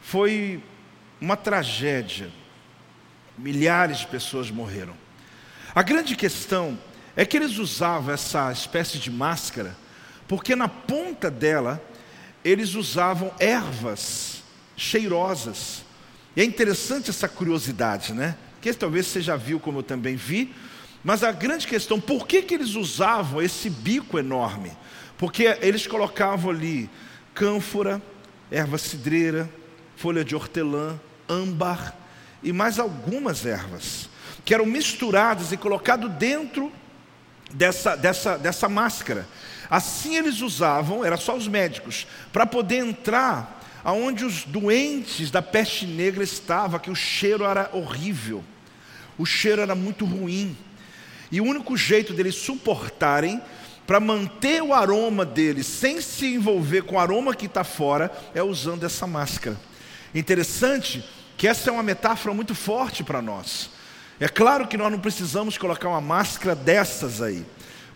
Foi 0.00 0.62
uma 1.20 1.36
tragédia. 1.36 2.30
Milhares 3.38 3.98
de 3.98 4.06
pessoas 4.08 4.50
morreram. 4.50 4.94
A 5.74 5.82
grande 5.82 6.16
questão 6.16 6.78
é 7.16 7.24
que 7.24 7.36
eles 7.36 7.58
usavam 7.58 8.12
essa 8.12 8.50
espécie 8.52 8.98
de 8.98 9.10
máscara 9.10 9.76
porque 10.28 10.54
na 10.54 10.68
ponta 10.68 11.30
dela 11.30 11.82
eles 12.44 12.74
usavam 12.74 13.32
ervas 13.40 14.42
cheirosas. 14.76 15.82
E 16.36 16.42
é 16.42 16.44
interessante 16.44 17.10
essa 17.10 17.26
curiosidade, 17.26 18.12
né? 18.12 18.36
Que 18.60 18.72
talvez 18.74 19.06
você 19.06 19.22
já 19.22 19.34
viu, 19.34 19.58
como 19.58 19.78
eu 19.78 19.82
também 19.82 20.14
vi. 20.14 20.54
Mas 21.02 21.24
a 21.24 21.32
grande 21.32 21.66
questão, 21.66 21.98
por 21.98 22.26
que, 22.26 22.42
que 22.42 22.54
eles 22.54 22.74
usavam 22.74 23.40
esse 23.40 23.70
bico 23.70 24.18
enorme? 24.18 24.70
Porque 25.16 25.56
eles 25.60 25.86
colocavam 25.86 26.50
ali 26.50 26.90
cânfora, 27.34 28.00
erva 28.50 28.78
cidreira, 28.78 29.48
folha 29.96 30.24
de 30.24 30.36
hortelã, 30.36 31.00
âmbar 31.28 31.96
e 32.42 32.52
mais 32.52 32.78
algumas 32.78 33.44
ervas, 33.44 34.08
que 34.44 34.54
eram 34.54 34.66
misturadas 34.66 35.52
e 35.52 35.56
colocadas 35.56 36.10
dentro 36.12 36.72
dessa, 37.52 37.96
dessa, 37.96 38.38
dessa 38.38 38.68
máscara. 38.68 39.26
Assim 39.68 40.16
eles 40.16 40.40
usavam, 40.40 41.04
era 41.04 41.16
só 41.16 41.36
os 41.36 41.46
médicos, 41.46 42.06
para 42.32 42.46
poder 42.46 42.78
entrar 42.78 43.60
aonde 43.84 44.24
os 44.24 44.44
doentes 44.44 45.30
da 45.30 45.42
peste 45.42 45.86
negra 45.86 46.22
estavam, 46.22 46.80
que 46.80 46.90
o 46.90 46.94
cheiro 46.94 47.44
era 47.44 47.70
horrível, 47.72 48.42
o 49.16 49.26
cheiro 49.26 49.62
era 49.62 49.74
muito 49.74 50.04
ruim. 50.04 50.56
E 51.30 51.40
o 51.40 51.44
único 51.44 51.76
jeito 51.76 52.14
deles 52.14 52.36
suportarem 52.36 53.40
para 53.86 54.00
manter 54.00 54.62
o 54.62 54.74
aroma 54.74 55.24
deles 55.24 55.66
sem 55.66 56.00
se 56.00 56.34
envolver 56.34 56.82
com 56.82 56.96
o 56.96 56.98
aroma 56.98 57.34
que 57.34 57.46
está 57.46 57.64
fora 57.64 58.10
é 58.34 58.42
usando 58.42 58.84
essa 58.84 59.06
máscara. 59.06 59.58
Interessante 60.14 61.04
que 61.38 61.46
essa 61.46 61.70
é 61.70 61.72
uma 61.72 61.84
metáfora 61.84 62.34
muito 62.34 62.54
forte 62.54 63.04
para 63.04 63.22
nós. 63.22 63.70
É 64.18 64.26
claro 64.26 64.66
que 64.66 64.76
nós 64.76 64.90
não 64.90 64.98
precisamos 64.98 65.56
colocar 65.56 65.88
uma 65.88 66.00
máscara 66.00 66.56
dessas 66.56 67.22
aí. 67.22 67.46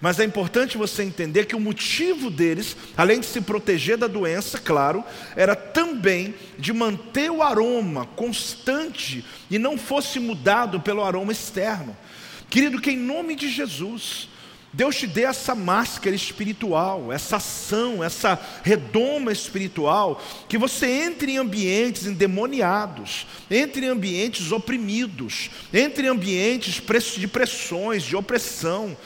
Mas 0.01 0.21
é 0.21 0.25
importante 0.25 0.79
você 0.79 1.03
entender 1.03 1.47
que 1.47 1.57
o 1.57 1.61
motivo 1.61 2.31
deles, 2.31 2.77
além 2.97 3.19
de 3.19 3.27
se 3.27 3.41
proteger 3.41 3.97
da 3.97 4.07
doença, 4.07 4.59
claro, 4.59 5.05
era 5.35 5.57
também 5.57 6.35
de 6.57 6.73
manter 6.73 7.31
o 7.31 7.43
aroma 7.43 8.07
constante 8.07 9.25
e 9.51 9.59
não 9.59 9.77
fosse 9.77 10.21
mudado 10.21 10.81
pelo 10.81 11.05
aroma 11.05 11.33
externo. 11.33 11.97
Querido, 12.49 12.81
que 12.81 12.91
em 12.91 12.97
nome 12.97 13.35
de 13.35 13.49
Jesus, 13.49 14.29
Deus 14.73 14.97
te 14.97 15.07
dê 15.07 15.25
essa 15.25 15.55
máscara 15.55 16.17
espiritual, 16.17 17.12
essa 17.12 17.37
ação, 17.37 18.02
essa 18.02 18.41
redoma 18.62 19.31
espiritual, 19.31 20.23
que 20.49 20.57
você 20.57 20.87
entre 20.87 21.33
em 21.33 21.37
ambientes 21.37 22.07
endemoniados, 22.07 23.26
entre 23.50 23.85
em 23.85 23.91
ambientes 23.91 24.50
oprimidos, 24.50 25.50
entre 25.75 26.07
em 26.07 26.11
ambientes 26.11 26.83
de 27.19 27.29
pressões, 27.29 28.02
de 28.02 28.17
opressão, 28.17 28.97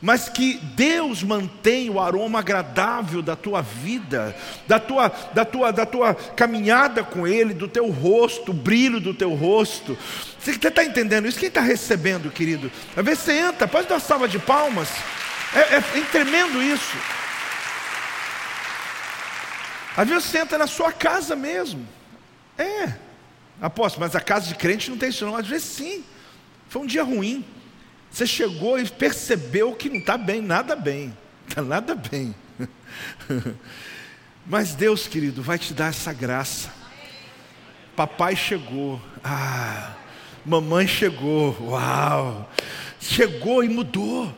mas 0.00 0.28
que 0.28 0.54
Deus 0.74 1.22
mantenha 1.22 1.90
o 1.90 2.00
aroma 2.00 2.40
agradável 2.40 3.22
da 3.22 3.34
tua 3.34 3.62
vida, 3.62 4.36
da 4.66 4.78
tua, 4.78 5.08
da 5.32 5.44
tua, 5.44 5.72
da 5.72 5.86
tua 5.86 6.14
caminhada 6.14 7.02
com 7.02 7.26
Ele, 7.26 7.54
do 7.54 7.66
teu 7.66 7.90
rosto, 7.90 8.50
o 8.50 8.54
brilho 8.54 9.00
do 9.00 9.14
teu 9.14 9.34
rosto. 9.34 9.96
Você 10.38 10.52
está 10.52 10.84
entendendo 10.84 11.26
isso? 11.26 11.38
Quem 11.38 11.48
está 11.48 11.60
recebendo, 11.60 12.30
querido? 12.30 12.70
Às 12.96 13.04
vezes 13.04 13.24
você 13.24 13.32
entra, 13.32 13.66
pode 13.66 13.88
dar 13.88 14.00
salva 14.00 14.28
de 14.28 14.38
palmas. 14.38 14.88
É, 15.54 15.76
é, 15.76 15.76
é 15.78 16.04
tremendo 16.12 16.62
isso. 16.62 16.96
Às 19.96 20.06
vezes 20.06 20.24
você 20.24 20.38
entra 20.38 20.58
na 20.58 20.66
sua 20.66 20.92
casa 20.92 21.34
mesmo. 21.34 21.86
É. 22.58 22.92
Aposto, 23.60 23.98
mas 23.98 24.14
a 24.14 24.20
casa 24.20 24.48
de 24.48 24.54
crente 24.54 24.90
não 24.90 24.98
tem 24.98 25.08
isso 25.08 25.24
não. 25.24 25.36
Às 25.36 25.46
vezes 25.46 25.66
sim. 25.68 26.04
Foi 26.68 26.82
um 26.82 26.86
dia 26.86 27.02
ruim. 27.02 27.44
Você 28.16 28.26
chegou 28.26 28.78
e 28.78 28.88
percebeu 28.88 29.74
que 29.74 29.90
não 29.90 29.98
está 29.98 30.16
bem, 30.16 30.40
nada 30.40 30.74
bem, 30.74 31.14
está 31.46 31.60
nada 31.60 31.94
bem. 31.94 32.34
Mas 34.46 34.74
Deus, 34.74 35.06
querido, 35.06 35.42
vai 35.42 35.58
te 35.58 35.74
dar 35.74 35.90
essa 35.90 36.14
graça. 36.14 36.72
Papai 37.94 38.34
chegou, 38.34 38.98
ah, 39.22 39.92
mamãe 40.46 40.88
chegou, 40.88 41.58
uau, 41.60 42.50
chegou 42.98 43.62
e 43.62 43.68
mudou. 43.68 44.34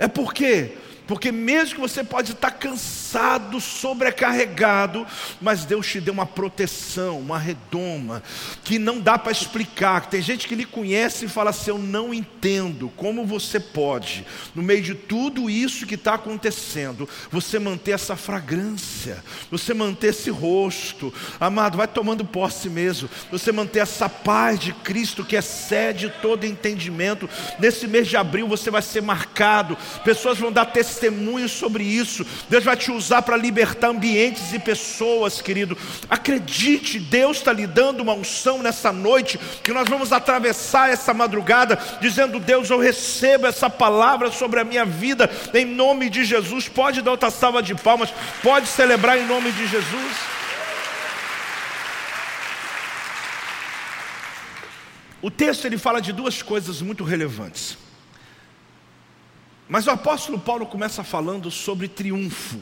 É 0.00 0.08
porque 0.08 0.76
porque 1.06 1.32
mesmo 1.32 1.74
que 1.74 1.80
você 1.80 2.04
pode 2.04 2.32
estar 2.32 2.52
cansado, 2.52 3.60
sobrecarregado, 3.60 5.06
mas 5.40 5.64
Deus 5.64 5.86
te 5.86 6.00
deu 6.00 6.14
uma 6.14 6.26
proteção, 6.26 7.18
uma 7.18 7.38
redoma, 7.38 8.22
que 8.62 8.78
não 8.78 9.00
dá 9.00 9.18
para 9.18 9.32
explicar. 9.32 10.06
Tem 10.06 10.22
gente 10.22 10.46
que 10.46 10.54
lhe 10.54 10.64
conhece 10.64 11.24
e 11.24 11.28
fala 11.28 11.50
assim: 11.50 11.70
Eu 11.70 11.78
não 11.78 12.14
entendo 12.14 12.90
como 12.96 13.26
você 13.26 13.58
pode, 13.58 14.24
no 14.54 14.62
meio 14.62 14.82
de 14.82 14.94
tudo 14.94 15.50
isso 15.50 15.86
que 15.86 15.96
está 15.96 16.14
acontecendo, 16.14 17.08
você 17.30 17.58
manter 17.58 17.92
essa 17.92 18.16
fragrância, 18.16 19.22
você 19.50 19.74
manter 19.74 20.08
esse 20.08 20.30
rosto. 20.30 21.12
Amado, 21.40 21.76
vai 21.76 21.88
tomando 21.88 22.24
posse 22.24 22.68
mesmo. 22.70 23.08
Você 23.30 23.50
manter 23.50 23.80
essa 23.80 24.08
paz 24.08 24.58
de 24.58 24.72
Cristo 24.72 25.24
que 25.24 25.36
excede 25.36 26.12
todo 26.22 26.46
entendimento. 26.46 27.28
Nesse 27.58 27.86
mês 27.86 28.08
de 28.08 28.16
abril 28.16 28.46
você 28.48 28.70
vai 28.70 28.82
ser 28.82 29.02
marcado, 29.02 29.76
pessoas 30.04 30.38
vão 30.38 30.52
dar 30.52 30.66
testemunho 30.66 30.91
testemunho 30.92 31.48
sobre 31.48 31.82
isso. 31.82 32.24
Deus 32.48 32.64
vai 32.64 32.76
te 32.76 32.90
usar 32.90 33.22
para 33.22 33.36
libertar 33.36 33.88
ambientes 33.88 34.52
e 34.52 34.58
pessoas, 34.58 35.40
querido. 35.40 35.76
Acredite, 36.08 36.98
Deus 36.98 37.38
está 37.38 37.52
lhe 37.52 37.66
dando 37.66 38.00
uma 38.00 38.12
unção 38.12 38.62
nessa 38.62 38.92
noite, 38.92 39.38
que 39.62 39.72
nós 39.72 39.88
vamos 39.88 40.12
atravessar 40.12 40.90
essa 40.90 41.14
madrugada, 41.14 41.78
dizendo: 42.00 42.38
Deus, 42.38 42.68
eu 42.70 42.78
recebo 42.78 43.46
essa 43.46 43.70
palavra 43.70 44.30
sobre 44.30 44.60
a 44.60 44.64
minha 44.64 44.84
vida, 44.84 45.30
em 45.54 45.64
nome 45.64 46.10
de 46.10 46.24
Jesus. 46.24 46.68
Pode 46.68 47.02
dar 47.02 47.12
outra 47.12 47.30
salva 47.30 47.62
de 47.62 47.74
palmas, 47.74 48.12
pode 48.42 48.68
celebrar 48.68 49.18
em 49.18 49.26
nome 49.26 49.50
de 49.52 49.66
Jesus. 49.66 50.12
O 55.20 55.30
texto 55.30 55.66
ele 55.66 55.78
fala 55.78 56.02
de 56.02 56.12
duas 56.12 56.42
coisas 56.42 56.82
muito 56.82 57.04
relevantes. 57.04 57.78
Mas 59.72 59.86
o 59.86 59.90
apóstolo 59.90 60.38
Paulo 60.38 60.66
começa 60.66 61.02
falando 61.02 61.50
sobre 61.50 61.88
triunfo. 61.88 62.60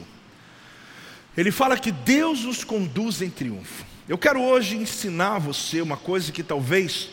Ele 1.35 1.51
fala 1.51 1.77
que 1.77 1.91
Deus 1.91 2.45
nos 2.45 2.63
conduz 2.63 3.21
em 3.21 3.29
triunfo. 3.29 3.83
Eu 4.07 4.17
quero 4.17 4.41
hoje 4.41 4.77
ensinar 4.77 5.37
você 5.37 5.81
uma 5.81 5.97
coisa 5.97 6.31
que 6.31 6.41
talvez 6.41 7.09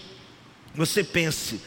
você 0.73 1.02
pense 1.02 1.61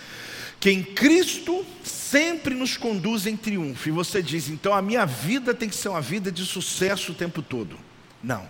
que 0.61 0.71
em 0.71 0.81
Cristo 0.81 1.65
sempre 1.83 2.55
nos 2.55 2.77
conduz 2.77 3.27
em 3.27 3.35
triunfo, 3.35 3.89
e 3.89 3.91
você 3.91 4.23
diz, 4.23 4.47
então 4.47 4.73
a 4.73 4.81
minha 4.81 5.05
vida 5.05 5.53
tem 5.53 5.67
que 5.67 5.75
ser 5.75 5.89
uma 5.89 5.99
vida 5.99 6.31
de 6.31 6.45
sucesso 6.45 7.11
o 7.11 7.15
tempo 7.15 7.41
todo. 7.41 7.77
Não. 8.23 8.47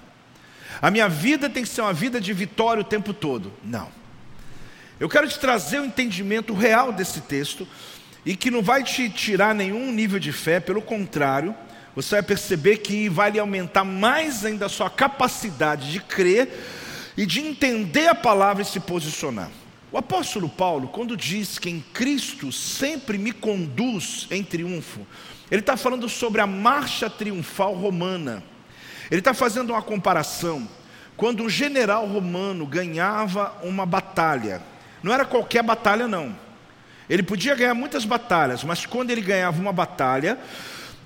A 0.80 0.92
minha 0.92 1.10
vida 1.10 1.50
tem 1.50 1.64
que 1.64 1.70
ser 1.70 1.82
uma 1.82 1.94
vida 1.94 2.22
de 2.22 2.32
vitória 2.34 2.82
o 2.82 2.86
tempo 2.86 3.16
todo. 3.16 3.52
Não. 3.64 3.90
Eu 5.00 5.10
quero 5.10 5.28
te 5.28 5.40
trazer 5.40 5.80
o 5.80 5.86
entendimento 5.86 6.54
real 6.54 6.94
desse 6.94 7.22
texto 7.22 7.68
e 8.26 8.36
que 8.36 8.52
não 8.52 8.62
vai 8.62 8.84
te 8.84 9.10
tirar 9.10 9.56
nenhum 9.56 9.92
nível 9.92 10.20
de 10.20 10.32
fé, 10.32 10.60
pelo 10.60 10.82
contrário, 10.82 11.56
você 11.96 12.16
vai 12.16 12.24
perceber 12.24 12.78
que 12.78 13.10
vai 13.10 13.32
lhe 13.32 13.40
aumentar 13.40 13.84
mais 13.84 14.46
ainda 14.46 14.68
a 14.68 14.70
sua 14.70 14.90
capacidade 14.90 15.92
de 15.92 16.00
crer 16.00 16.50
e 17.18 17.26
de 17.26 17.42
entender 17.42 18.08
a 18.08 18.16
palavra 18.16 18.62
e 18.62 18.66
se 18.66 18.80
posicionar. 18.80 19.50
O 19.92 19.98
apóstolo 19.98 20.48
Paulo, 20.48 20.88
quando 20.88 21.18
diz 21.18 21.60
que 21.60 21.70
em 21.70 21.82
Cristo 21.94 22.52
sempre 22.52 23.18
me 23.18 23.34
conduz 23.34 24.26
em 24.32 24.42
triunfo, 24.42 25.06
ele 25.50 25.60
está 25.60 25.76
falando 25.76 26.08
sobre 26.08 26.40
a 26.40 26.48
marcha 26.48 27.10
triunfal 27.10 27.74
romana. 27.74 28.42
Ele 29.10 29.20
está 29.20 29.34
fazendo 29.34 29.72
uma 29.72 29.82
comparação. 29.82 30.66
Quando 31.18 31.44
um 31.44 31.50
general 31.50 32.08
romano 32.08 32.66
ganhava 32.66 33.54
uma 33.62 33.86
batalha, 33.86 34.62
não 35.04 35.14
era 35.14 35.26
qualquer 35.26 35.62
batalha, 35.62 36.08
não. 36.08 36.34
Ele 37.10 37.24
podia 37.24 37.56
ganhar 37.56 37.74
muitas 37.74 38.06
batalhas, 38.06 38.64
mas 38.64 38.86
quando 38.86 39.12
ele 39.12 39.22
ganhava 39.22 39.60
uma 39.60 39.74
batalha, 39.74 40.38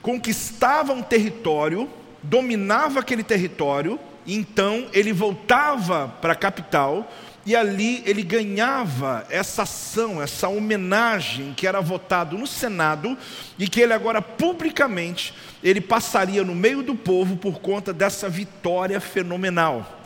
conquistava 0.02 0.94
um 0.94 1.02
território, 1.02 1.90
dominava 2.22 3.00
aquele 3.00 3.24
território, 3.24 4.00
então 4.28 4.88
ele 4.94 5.14
voltava 5.14 6.14
para 6.22 6.34
a 6.34 6.36
capital 6.36 7.12
e 7.46 7.56
ali 7.56 8.02
ele 8.06 8.24
ganhava 8.24 9.26
essa 9.30 9.64
ação, 9.64 10.22
essa 10.22 10.48
homenagem 10.48 11.54
que 11.56 11.68
era 11.68 11.80
votado 11.80 12.38
no 12.38 12.48
Senado 12.48 13.16
e 13.58 13.68
que 13.68 13.80
ele 13.80 13.94
agora 13.94 14.22
publicamente 14.22 15.34
ele 15.64 15.80
passaria 15.80 16.44
no 16.44 16.56
meio 16.56 16.82
do 16.82 16.96
povo 16.96 17.38
por 17.38 17.60
conta 17.60 17.94
dessa 17.94 18.28
vitória 18.28 19.00
fenomenal. 19.00 20.02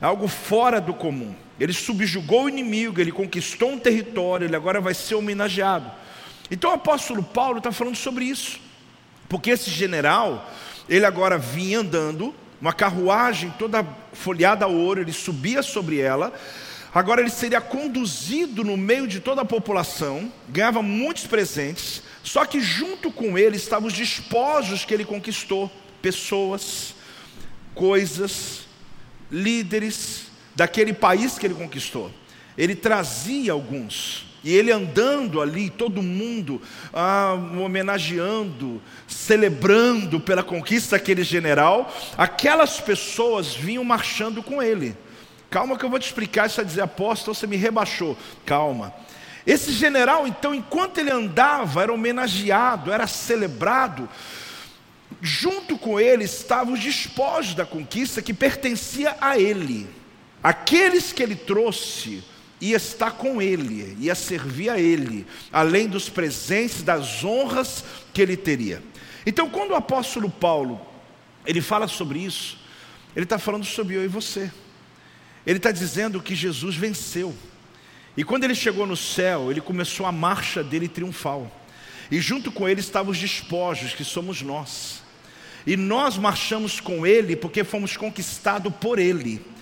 Algo 0.00 0.28
fora 0.28 0.80
do 0.80 0.92
comum. 0.92 1.34
Ele 1.58 1.72
subjugou 1.72 2.44
o 2.44 2.48
inimigo, 2.48 3.00
ele 3.00 3.12
conquistou 3.12 3.70
um 3.70 3.78
território, 3.78 4.46
ele 4.46 4.56
agora 4.56 4.80
vai 4.80 4.94
ser 4.94 5.14
homenageado. 5.14 5.90
Então 6.50 6.70
o 6.70 6.74
apóstolo 6.74 7.22
Paulo 7.22 7.58
está 7.58 7.70
falando 7.70 7.96
sobre 7.96 8.24
isso. 8.24 8.60
Porque 9.28 9.50
esse 9.50 9.70
general, 9.70 10.50
ele 10.88 11.06
agora 11.06 11.38
vinha 11.38 11.80
andando, 11.80 12.34
uma 12.60 12.72
carruagem 12.72 13.52
toda 13.58 13.86
folhada 14.12 14.64
a 14.64 14.68
ouro, 14.68 15.00
ele 15.00 15.12
subia 15.12 15.62
sobre 15.62 16.00
ela. 16.00 16.32
Agora 16.92 17.20
ele 17.20 17.30
seria 17.30 17.60
conduzido 17.60 18.62
no 18.62 18.76
meio 18.76 19.06
de 19.06 19.20
toda 19.20 19.42
a 19.42 19.44
população, 19.44 20.32
ganhava 20.48 20.80
muitos 20.82 21.26
presentes, 21.26 22.02
só 22.22 22.44
que 22.44 22.60
junto 22.60 23.10
com 23.10 23.36
ele 23.36 23.56
estavam 23.56 23.88
os 23.88 23.94
despojos 23.94 24.84
que 24.84 24.94
ele 24.94 25.04
conquistou, 25.04 25.70
pessoas, 26.00 26.94
coisas, 27.74 28.60
líderes 29.30 30.33
daquele 30.54 30.92
país 30.92 31.38
que 31.38 31.46
ele 31.46 31.54
conquistou. 31.54 32.10
Ele 32.56 32.74
trazia 32.74 33.52
alguns. 33.52 34.26
E 34.44 34.54
ele 34.54 34.70
andando 34.70 35.40
ali, 35.40 35.70
todo 35.70 36.02
mundo 36.02 36.60
ah, 36.92 37.32
homenageando, 37.58 38.80
celebrando 39.08 40.20
pela 40.20 40.42
conquista 40.42 40.98
daquele 40.98 41.24
general, 41.24 41.92
aquelas 42.16 42.78
pessoas 42.78 43.54
vinham 43.54 43.82
marchando 43.82 44.42
com 44.42 44.62
ele. 44.62 44.94
Calma 45.48 45.78
que 45.78 45.84
eu 45.84 45.88
vou 45.88 45.98
te 45.98 46.06
explicar 46.06 46.46
isso 46.46 46.60
a 46.60 46.64
dizer, 46.64 46.82
apóstolo, 46.82 47.34
você 47.34 47.46
me 47.46 47.56
rebaixou. 47.56 48.18
Calma. 48.44 48.92
Esse 49.46 49.72
general, 49.72 50.26
então, 50.26 50.54
enquanto 50.54 50.98
ele 50.98 51.10
andava, 51.10 51.82
era 51.82 51.92
homenageado, 51.92 52.92
era 52.92 53.06
celebrado. 53.06 54.08
Junto 55.22 55.78
com 55.78 55.98
ele 55.98 56.24
estavam 56.24 56.74
os 56.74 56.80
despojos 56.80 57.54
da 57.54 57.64
conquista 57.64 58.20
que 58.20 58.34
pertencia 58.34 59.16
a 59.20 59.38
ele. 59.38 59.88
Aqueles 60.44 61.10
que 61.10 61.22
ele 61.22 61.34
trouxe 61.34 62.22
ia 62.60 62.76
estar 62.76 63.12
com 63.12 63.40
ele, 63.40 63.96
ia 63.98 64.14
servir 64.14 64.68
a 64.68 64.78
ele, 64.78 65.26
além 65.50 65.88
dos 65.88 66.10
presentes, 66.10 66.82
das 66.82 67.24
honras 67.24 67.82
que 68.12 68.20
ele 68.20 68.36
teria. 68.36 68.82
Então, 69.24 69.48
quando 69.48 69.70
o 69.70 69.74
apóstolo 69.74 70.28
Paulo 70.28 70.78
ele 71.46 71.62
fala 71.62 71.88
sobre 71.88 72.18
isso, 72.18 72.58
ele 73.16 73.24
está 73.24 73.38
falando 73.38 73.64
sobre 73.64 73.96
eu 73.96 74.04
e 74.04 74.08
você. 74.08 74.52
Ele 75.46 75.56
está 75.56 75.70
dizendo 75.70 76.20
que 76.20 76.34
Jesus 76.34 76.76
venceu. 76.76 77.34
E 78.14 78.22
quando 78.22 78.44
ele 78.44 78.54
chegou 78.54 78.86
no 78.86 78.96
céu, 78.98 79.50
ele 79.50 79.62
começou 79.62 80.04
a 80.04 80.12
marcha 80.12 80.62
dele 80.62 80.88
triunfal. 80.88 81.50
E 82.10 82.20
junto 82.20 82.52
com 82.52 82.68
ele 82.68 82.80
estavam 82.80 83.12
os 83.12 83.18
despojos, 83.18 83.94
que 83.94 84.04
somos 84.04 84.42
nós. 84.42 85.02
E 85.66 85.74
nós 85.74 86.18
marchamos 86.18 86.80
com 86.80 87.06
ele 87.06 87.34
porque 87.34 87.64
fomos 87.64 87.96
conquistados 87.96 88.72
por 88.78 88.98
ele. 88.98 89.53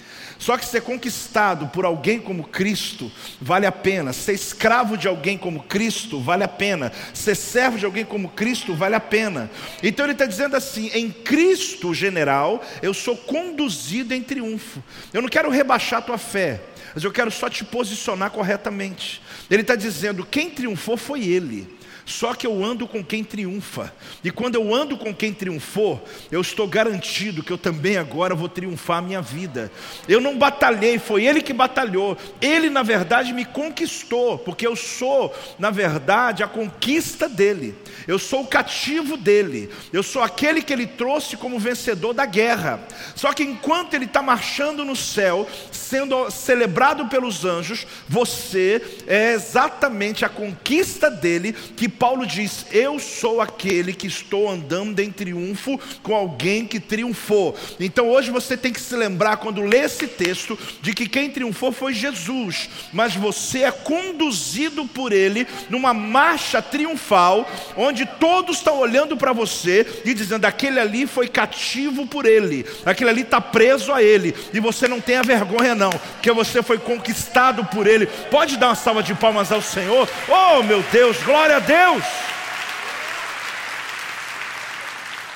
Só 0.43 0.59
que 0.59 0.67
ser 0.67 0.83
conquistado 0.83 1.69
por 1.69 1.85
alguém 1.85 2.19
como 2.19 2.43
Cristo 2.43 3.13
vale 3.41 3.65
a 3.65 3.71
pena. 3.71 4.13
Ser 4.13 4.33
escravo 4.33 4.99
de 4.99 5.07
alguém 5.07 5.39
como 5.39 5.63
Cristo 5.63 6.21
vale 6.21 6.43
a 6.43 6.49
pena. 6.49 6.91
Ser 7.15 7.37
servo 7.37 7.79
de 7.79 7.85
alguém 7.85 8.05
como 8.05 8.29
Cristo 8.31 8.75
vale 8.75 8.97
a 8.97 9.01
pena. 9.01 9.49
Então 9.85 10.05
ele 10.05 10.15
está 10.15 10.27
dizendo 10.27 10.57
assim: 10.57 10.91
em 10.95 11.13
Cristo, 11.13 11.95
general, 11.95 12.61
eu 12.83 12.93
sou 12.93 13.17
conduzido 13.17 14.15
em 14.15 14.21
triunfo. 14.21 14.83
Eu 15.13 15.23
não 15.23 15.29
quero 15.29 15.49
rebaixar 15.49 16.01
a 16.01 16.03
tua 16.03 16.19
fé, 16.19 16.61
mas 16.93 17.05
eu 17.05 17.13
quero 17.13 17.31
só 17.31 17.49
te 17.49 17.65
posicionar 17.65 18.33
corretamente. 18.33 19.23
Ele 19.49 19.63
está 19.63 19.77
dizendo: 19.77 20.27
quem 20.27 20.51
triunfou 20.51 20.97
foi 20.97 21.23
Ele. 21.25 21.73
Só 22.05 22.35
que 22.35 22.47
eu 22.47 22.65
ando 22.65 22.87
com 22.87 23.03
quem 23.03 23.23
triunfa. 23.23 23.93
E 24.23 24.31
quando 24.31 24.57
eu 24.57 24.75
ando 24.75 24.97
com 24.97 25.15
quem 25.15 25.33
triunfou, 25.33 26.05
eu 26.31 26.41
estou 26.41 26.67
garantido 26.67 27.43
que 27.43 27.53
eu 27.53 27.59
também 27.59 27.97
agora 27.97 28.35
vou 28.35 28.49
triunfar 28.49 28.99
a 28.99 29.03
minha 29.03 29.23
vida. 29.23 29.71
Eu 30.09 30.21
não 30.21 30.37
batalhei, 30.37 30.99
foi 30.99 31.25
ele 31.25 31.41
que 31.41 31.53
batalhou. 31.53 32.17
Ele, 32.41 32.69
na 32.69 32.83
verdade, 32.83 33.33
me 33.33 33.45
conquistou, 33.45 34.39
porque 34.39 34.67
eu 34.67 34.75
sou, 34.75 35.35
na 35.59 35.71
verdade, 35.71 36.43
a 36.43 36.49
conquista 36.49 37.29
dele. 37.29 37.75
Eu 38.07 38.19
sou 38.19 38.43
o 38.43 38.47
cativo 38.47 39.17
dele. 39.17 39.71
Eu 39.93 40.03
sou 40.03 40.23
aquele 40.23 40.63
que 40.63 40.73
ele 40.73 40.87
trouxe 40.87 41.37
como 41.37 41.59
vencedor 41.59 42.13
da 42.13 42.27
guerra. 42.27 42.81
Só 43.15 43.33
que 43.33 43.43
enquanto 43.43 43.95
ele 43.95 44.05
está 44.05 44.23
marchando 44.23 44.85
no 44.85 44.97
céu, 44.97 45.49
sendo 45.71 46.31
celebrado 46.31 47.07
pelos 47.07 47.45
anjos, 47.45 47.87
você 48.09 48.83
é 49.07 49.33
exatamente 49.33 50.25
a 50.25 50.29
conquista 50.29 51.11
dele 51.11 51.53
que 51.53 51.89
Paulo 51.89 52.27
diz: 52.27 52.67
Eu 52.71 52.99
sou 52.99 53.41
aquele 53.41 53.93
que 53.93 54.07
estou 54.07 54.51
andando 54.51 55.01
em 55.01 55.11
triunfo 55.11 55.79
com 56.03 56.15
alguém 56.15 56.67
que 56.67 56.81
triunfou. 56.81 57.57
Então 57.79 58.09
hoje 58.09 58.31
você 58.31 58.57
tem 58.57 58.73
que 58.73 58.81
se 58.81 58.97
lembrar, 58.97 59.37
quando 59.37 59.63
lê 59.63 59.79
esse 59.79 60.07
texto, 60.07 60.59
de 60.81 60.95
que 60.95 61.09
quem 61.09 61.31
triunfou 61.31 61.73
foi 61.73 61.93
Jesus, 61.93 62.69
mas 62.93 63.15
você 63.15 63.65
é 63.65 63.71
conduzido 63.71 64.87
por 64.87 65.13
ele 65.13 65.47
numa 65.69 65.93
marcha 65.93 66.63
triunfal, 66.63 67.49
onde 67.77 67.82
todos 68.21 68.59
estão 68.59 68.79
olhando 68.79 69.17
para 69.17 69.33
você 69.33 70.03
e 70.05 70.15
dizendo: 70.15 70.45
aquele 70.45 70.79
ali 70.79 71.07
foi 71.07 71.27
cativo 71.27 72.07
por 72.07 72.27
ele, 72.27 72.65
aquele 72.85 73.11
ali 73.11 73.23
está 73.23 73.41
preso 73.41 73.93
a 73.93 74.03
ele, 74.03 74.35
e 74.53 74.61
você 74.61 74.87
não 74.87 75.01
tenha 75.01 75.23
vergonha, 75.23 75.75
não, 75.75 75.91
porque 75.91 76.31
você 76.31 76.63
foi 76.63 76.79
conquistado 76.79 77.65
por 77.65 77.87
ele. 77.87 78.07
Pode 78.31 78.57
dar 78.57 78.69
uma 78.69 78.75
salva 78.75 79.03
de 79.03 79.15
palmas 79.15 79.51
ao 79.51 79.63
Senhor? 79.63 80.09
Oh 80.29 80.63
meu 80.63 80.83
Deus, 80.93 81.17
glória 81.25 81.57
a! 81.57 81.61
Deus. 81.61 82.05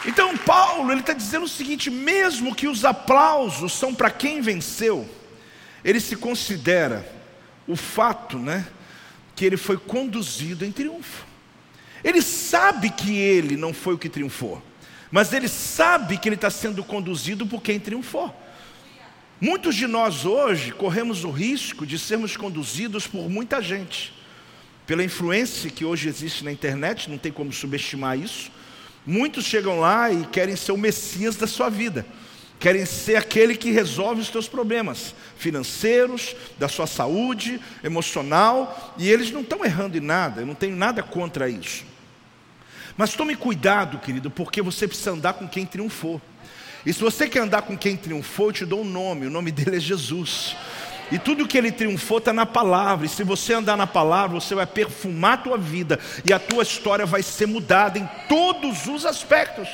Então 0.06 0.36
Paulo 0.36 0.92
ele 0.92 1.00
está 1.00 1.12
dizendo 1.12 1.44
o 1.44 1.48
seguinte: 1.48 1.90
mesmo 1.90 2.54
que 2.54 2.68
os 2.68 2.84
aplausos 2.84 3.72
são 3.72 3.94
para 3.94 4.10
quem 4.10 4.40
venceu, 4.40 5.08
ele 5.84 6.00
se 6.00 6.14
considera 6.14 7.06
o 7.66 7.74
fato, 7.74 8.38
né, 8.38 8.66
que 9.34 9.44
ele 9.44 9.56
foi 9.56 9.76
conduzido 9.76 10.64
em 10.64 10.70
triunfo. 10.70 11.26
Ele 12.06 12.22
sabe 12.22 12.88
que 12.88 13.12
ele 13.12 13.56
não 13.56 13.74
foi 13.74 13.94
o 13.94 13.98
que 13.98 14.08
triunfou, 14.08 14.62
mas 15.10 15.32
ele 15.32 15.48
sabe 15.48 16.16
que 16.16 16.28
ele 16.28 16.36
está 16.36 16.48
sendo 16.48 16.82
conduzido 16.84 17.46
por 17.46 17.60
quem 17.60 17.80
triunfou. 17.80 18.34
Muitos 19.40 19.74
de 19.74 19.86
nós 19.86 20.24
hoje 20.24 20.72
corremos 20.72 21.24
o 21.24 21.30
risco 21.30 21.84
de 21.84 21.98
sermos 21.98 22.36
conduzidos 22.36 23.06
por 23.06 23.28
muita 23.28 23.60
gente 23.60 24.16
pela 24.86 25.02
influência 25.02 25.68
que 25.68 25.84
hoje 25.84 26.08
existe 26.08 26.44
na 26.44 26.52
internet, 26.52 27.10
não 27.10 27.18
tem 27.18 27.32
como 27.32 27.52
subestimar 27.52 28.16
isso. 28.16 28.50
Muitos 29.04 29.44
chegam 29.44 29.80
lá 29.80 30.10
e 30.12 30.24
querem 30.26 30.54
ser 30.54 30.72
o 30.72 30.78
Messias 30.78 31.34
da 31.36 31.46
sua 31.46 31.68
vida, 31.68 32.06
querem 32.58 32.86
ser 32.86 33.16
aquele 33.16 33.56
que 33.56 33.70
resolve 33.70 34.20
os 34.20 34.30
teus 34.30 34.48
problemas 34.48 35.14
financeiros, 35.36 36.36
da 36.58 36.68
sua 36.68 36.86
saúde, 36.86 37.60
emocional, 37.82 38.94
e 38.96 39.10
eles 39.10 39.30
não 39.32 39.40
estão 39.40 39.64
errando 39.64 39.96
em 39.98 40.00
nada, 40.00 40.42
eu 40.42 40.46
não 40.46 40.54
tenho 40.54 40.76
nada 40.76 41.02
contra 41.02 41.48
isso. 41.48 41.84
Mas 42.96 43.14
tome 43.14 43.36
cuidado, 43.36 43.98
querido, 43.98 44.30
porque 44.30 44.62
você 44.62 44.88
precisa 44.88 45.10
andar 45.10 45.34
com 45.34 45.46
quem 45.46 45.66
triunfou. 45.66 46.20
E 46.84 46.92
se 46.92 47.00
você 47.00 47.28
quer 47.28 47.40
andar 47.40 47.62
com 47.62 47.76
quem 47.76 47.96
triunfou, 47.96 48.48
eu 48.48 48.52
te 48.52 48.64
dou 48.64 48.80
um 48.80 48.84
nome, 48.84 49.26
o 49.26 49.30
nome 49.30 49.50
dele 49.50 49.76
é 49.76 49.80
Jesus. 49.80 50.56
E 51.10 51.18
tudo 51.18 51.46
que 51.46 51.58
ele 51.58 51.70
triunfou 51.70 52.18
está 52.18 52.32
na 52.32 52.46
palavra. 52.46 53.06
E 53.06 53.08
se 53.08 53.22
você 53.22 53.54
andar 53.54 53.76
na 53.76 53.86
palavra, 53.86 54.40
você 54.40 54.54
vai 54.54 54.66
perfumar 54.66 55.34
a 55.34 55.36
tua 55.36 55.58
vida 55.58 55.98
e 56.24 56.32
a 56.32 56.38
tua 56.38 56.62
história 56.62 57.04
vai 57.06 57.22
ser 57.22 57.46
mudada 57.46 57.98
em 57.98 58.08
todos 58.28 58.86
os 58.86 59.04
aspectos. 59.04 59.68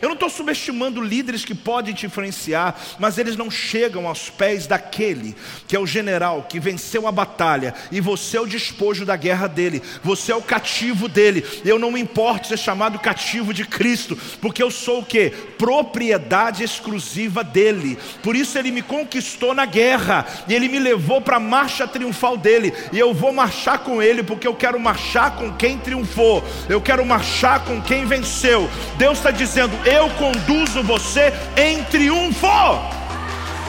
Eu 0.00 0.08
não 0.08 0.14
estou 0.14 0.28
subestimando 0.28 1.00
líderes 1.00 1.44
que 1.44 1.54
podem 1.54 1.94
te 1.94 2.06
influenciar, 2.06 2.78
mas 2.98 3.18
eles 3.18 3.36
não 3.36 3.50
chegam 3.50 4.06
aos 4.06 4.28
pés 4.28 4.66
daquele 4.66 5.34
que 5.66 5.76
é 5.76 5.78
o 5.78 5.86
general 5.86 6.46
que 6.48 6.60
venceu 6.60 7.06
a 7.06 7.12
batalha 7.12 7.74
e 7.90 8.00
você 8.00 8.36
é 8.36 8.40
o 8.40 8.46
despojo 8.46 9.04
da 9.04 9.16
guerra 9.16 9.46
dele, 9.46 9.82
você 10.02 10.32
é 10.32 10.36
o 10.36 10.42
cativo 10.42 11.08
dele. 11.08 11.44
Eu 11.64 11.78
não 11.78 11.90
me 11.90 12.00
importo 12.00 12.48
ser 12.48 12.58
chamado 12.58 12.98
cativo 12.98 13.52
de 13.52 13.64
Cristo, 13.64 14.18
porque 14.40 14.62
eu 14.62 14.70
sou 14.70 15.00
o 15.00 15.04
que? 15.04 15.30
Propriedade 15.58 16.62
exclusiva 16.62 17.42
dele. 17.42 17.98
Por 18.22 18.36
isso 18.36 18.58
ele 18.58 18.70
me 18.70 18.82
conquistou 18.82 19.54
na 19.54 19.64
guerra 19.64 20.26
e 20.48 20.54
ele 20.54 20.68
me 20.68 20.78
levou 20.78 21.20
para 21.20 21.36
a 21.36 21.40
marcha 21.40 21.86
triunfal 21.86 22.36
dele. 22.36 22.72
E 22.92 22.98
eu 22.98 23.12
vou 23.12 23.32
marchar 23.32 23.78
com 23.80 24.02
ele, 24.02 24.22
porque 24.22 24.46
eu 24.46 24.54
quero 24.54 24.78
marchar 24.78 25.36
com 25.36 25.52
quem 25.52 25.78
triunfou, 25.78 26.44
eu 26.68 26.80
quero 26.80 27.04
marchar 27.04 27.64
com 27.64 27.80
quem 27.80 28.04
venceu. 28.04 28.68
Deus 28.98 29.18
está 29.18 29.30
dizendo 29.30 29.76
eu 29.86 30.10
conduzo 30.10 30.82
você 30.82 31.32
em 31.56 31.84
triunfo. 31.84 32.46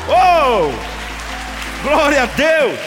Oh! 0.10 0.72
Glória 1.84 2.24
a 2.24 2.26
Deus! 2.26 2.80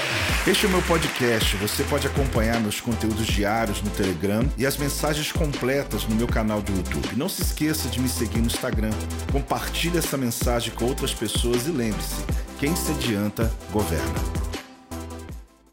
Este 0.47 0.67
é 0.67 0.69
o 0.69 0.73
meu 0.73 0.83
podcast. 0.83 1.57
Você 1.59 1.85
pode 1.85 2.09
acompanhar 2.09 2.59
meus 2.61 2.81
conteúdos 2.81 3.27
diários 3.27 3.81
no 3.83 3.91
Telegram 3.91 4.43
e 4.59 4.67
as 4.67 4.77
mensagens 4.77 5.31
completas 5.31 6.05
no 6.07 6.17
meu 6.17 6.27
canal 6.27 6.61
do 6.61 6.73
YouTube. 6.73 7.15
Não 7.17 7.29
se 7.29 7.43
esqueça 7.43 7.89
de 7.89 8.01
me 8.01 8.09
seguir 8.09 8.41
no 8.41 8.47
Instagram. 8.47 8.91
Compartilhe 9.31 9.99
essa 9.99 10.17
mensagem 10.17 10.75
com 10.75 10.87
outras 10.87 11.15
pessoas 11.15 11.69
e 11.69 11.71
lembre-se: 11.71 12.25
quem 12.59 12.75
se 12.75 12.91
adianta, 12.91 13.53
governa. 13.71 14.60